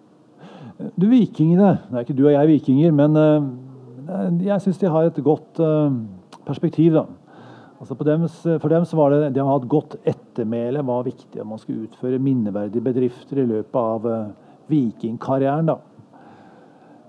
Du, 0.95 1.09
Vikingene. 1.11 1.73
Det 1.89 1.97
er 1.97 2.07
ikke 2.07 2.19
du 2.19 2.25
og 2.27 2.35
jeg 2.35 2.51
vikinger, 2.53 2.95
men 2.95 3.19
eh, 3.19 3.49
jeg 4.47 4.65
syns 4.65 4.81
de 4.81 4.93
har 4.93 5.09
et 5.09 5.21
godt 5.25 5.61
eh, 5.65 5.99
perspektiv, 6.49 6.97
da. 6.97 7.07
Altså 7.79 7.95
dem, 8.03 8.25
for 8.59 8.69
dem 8.73 8.85
så 8.85 8.97
var 8.99 9.13
det 9.15 9.35
det 9.37 9.43
å 9.43 9.51
ha 9.53 9.59
et 9.61 9.69
godt 9.71 9.95
ettermæle 10.09 10.83
var 10.87 11.05
viktig. 11.07 11.45
Man 11.47 11.61
skulle 11.63 11.87
utføre 11.87 12.19
minneverdige 12.19 12.83
bedrifter 12.83 13.39
i 13.39 13.47
løpet 13.47 13.79
av 13.79 14.09
uh, 14.09 14.33
vikingkarrieren. 14.71 15.71
da. 15.71 15.77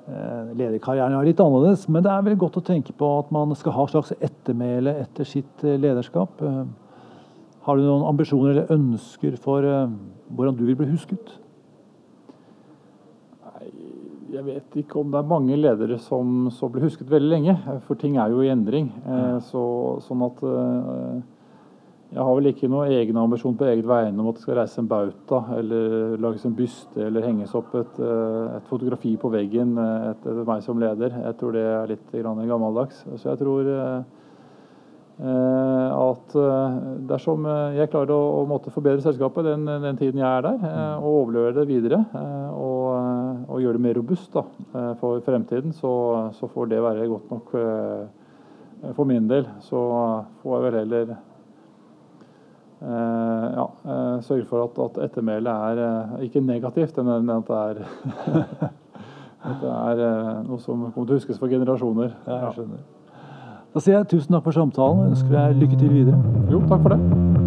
Uh, 0.09 0.53
lederkarrieren 0.57 1.17
er 1.17 1.25
litt 1.25 1.41
annerledes, 1.41 1.87
men 1.89 2.05
det 2.05 2.13
er 2.13 2.21
vel 2.27 2.37
godt 2.37 2.61
å 2.61 2.65
tenke 2.65 2.93
på 2.93 3.09
at 3.17 3.33
man 3.33 3.55
skal 3.57 3.73
ha 3.79 3.87
et 3.87 3.95
slags 3.95 4.13
ettermæle 4.19 4.93
etter 5.01 5.25
sitt 5.25 5.65
uh, 5.65 5.73
lederskap. 5.73 6.45
Har 7.65 7.77
du 7.77 7.85
noen 7.85 8.05
ambisjoner 8.11 8.53
eller 8.53 8.73
ønsker 8.77 9.41
for 9.41 9.65
hvordan 9.65 10.55
du 10.57 10.63
vil 10.69 10.77
bli 10.77 10.93
husket? 10.93 11.33
Jeg 14.29 14.45
vet 14.45 14.75
ikke 14.83 14.99
om 15.01 15.09
det 15.11 15.19
er 15.19 15.29
mange 15.29 15.57
ledere 15.57 15.97
som, 16.01 16.47
som 16.53 16.71
blir 16.71 16.85
husket 16.85 17.09
veldig 17.09 17.31
lenge. 17.31 17.57
For 17.87 17.97
ting 17.97 18.19
er 18.21 18.29
jo 18.33 18.43
i 18.45 18.51
endring. 18.53 18.91
Uh, 19.07 19.37
så, 19.49 19.63
sånn 20.05 20.21
at 20.27 20.43
uh, 20.45 21.19
jeg 22.09 22.25
har 22.25 22.37
vel 22.39 22.49
ikke 22.49 22.67
noen 22.73 22.89
egen 22.89 23.17
ambisjon 23.21 23.57
på 23.57 23.67
eget 23.69 23.85
vegne 23.85 24.17
om 24.17 24.31
at 24.31 24.39
det 24.39 24.41
skal 24.41 24.55
reise 24.57 24.79
en 24.81 24.87
bauta, 24.89 25.43
eller 25.59 26.15
lages 26.17 26.45
en 26.47 26.55
byste, 26.57 26.97
eller 27.05 27.27
henges 27.27 27.53
opp 27.57 27.75
et, 27.77 27.99
eh, 28.01 28.55
et 28.57 28.71
fotografi 28.71 29.11
på 29.21 29.29
veggen 29.29 29.75
eh, 29.77 30.07
etter 30.15 30.39
meg 30.47 30.63
som 30.65 30.81
leder. 30.81 31.13
Jeg 31.27 31.37
tror 31.37 31.53
det 31.53 31.65
er 31.69 31.91
litt 31.91 32.15
gammeldags. 32.49 33.03
Så 33.13 33.29
jeg 33.29 33.37
tror 33.43 33.69
eh, 33.75 34.01
at 35.99 36.35
dersom 37.11 37.45
jeg 37.75 37.91
klarer 37.91 38.15
å, 38.15 38.39
å 38.39 38.43
måtte 38.47 38.71
forbedre 38.71 39.03
selskapet 39.03 39.45
den, 39.45 39.67
den, 39.67 39.97
tiden 39.99 40.21
jeg 40.23 40.29
er 40.29 40.45
der, 40.47 40.61
og 41.03 41.09
overlevere 41.11 41.57
det 41.59 41.65
videre, 41.67 41.99
og, 42.55 42.68
og 43.59 43.67
gjøre 43.67 43.77
det 43.77 43.85
mer 43.85 43.99
robust 43.99 44.33
da, 44.33 44.43
for 45.01 45.21
fremtiden, 45.25 45.75
så, 45.75 45.91
så, 46.37 46.47
får 46.49 46.71
det 46.71 46.83
være 46.83 47.09
godt 47.11 47.31
nok 47.35 47.51
for 48.95 49.09
min 49.09 49.27
del. 49.29 49.47
Så 49.61 49.81
får 50.41 50.55
jeg 50.55 50.65
vel 50.65 50.79
heller 50.79 51.17
Eh, 52.81 53.53
ja, 53.55 53.71
eh, 53.85 54.21
sørge 54.21 54.45
for 54.45 54.63
at, 54.63 54.79
at 54.79 55.03
ettermælet 55.03 55.51
er 55.51 55.79
eh, 55.85 56.23
ikke 56.23 56.39
negativt, 56.39 56.97
men 56.97 57.29
at 57.29 57.43
det 57.47 57.55
er, 57.55 57.75
at 59.49 59.57
det 59.61 59.73
er 59.73 60.43
noe 60.47 60.59
som 60.59 60.87
kommer 60.93 61.09
til 61.09 61.17
å 61.17 61.19
huskes 61.19 61.41
for 61.41 61.51
generasjoner. 61.51 62.15
Ja, 62.27 62.39
jeg 62.45 62.55
skjønner. 62.55 62.87
Da 63.75 63.83
sier 63.83 63.99
jeg 63.99 64.09
tusen 64.15 64.33
takk 64.33 64.47
for 64.47 64.55
samtalen 64.55 65.03
og 65.03 65.11
ønsker 65.11 65.35
deg 65.35 65.59
lykke 65.65 65.83
til 65.83 65.93
videre. 65.99 66.23
Jo, 66.49 66.63
takk 66.71 66.87
for 66.87 66.95
det. 66.95 67.38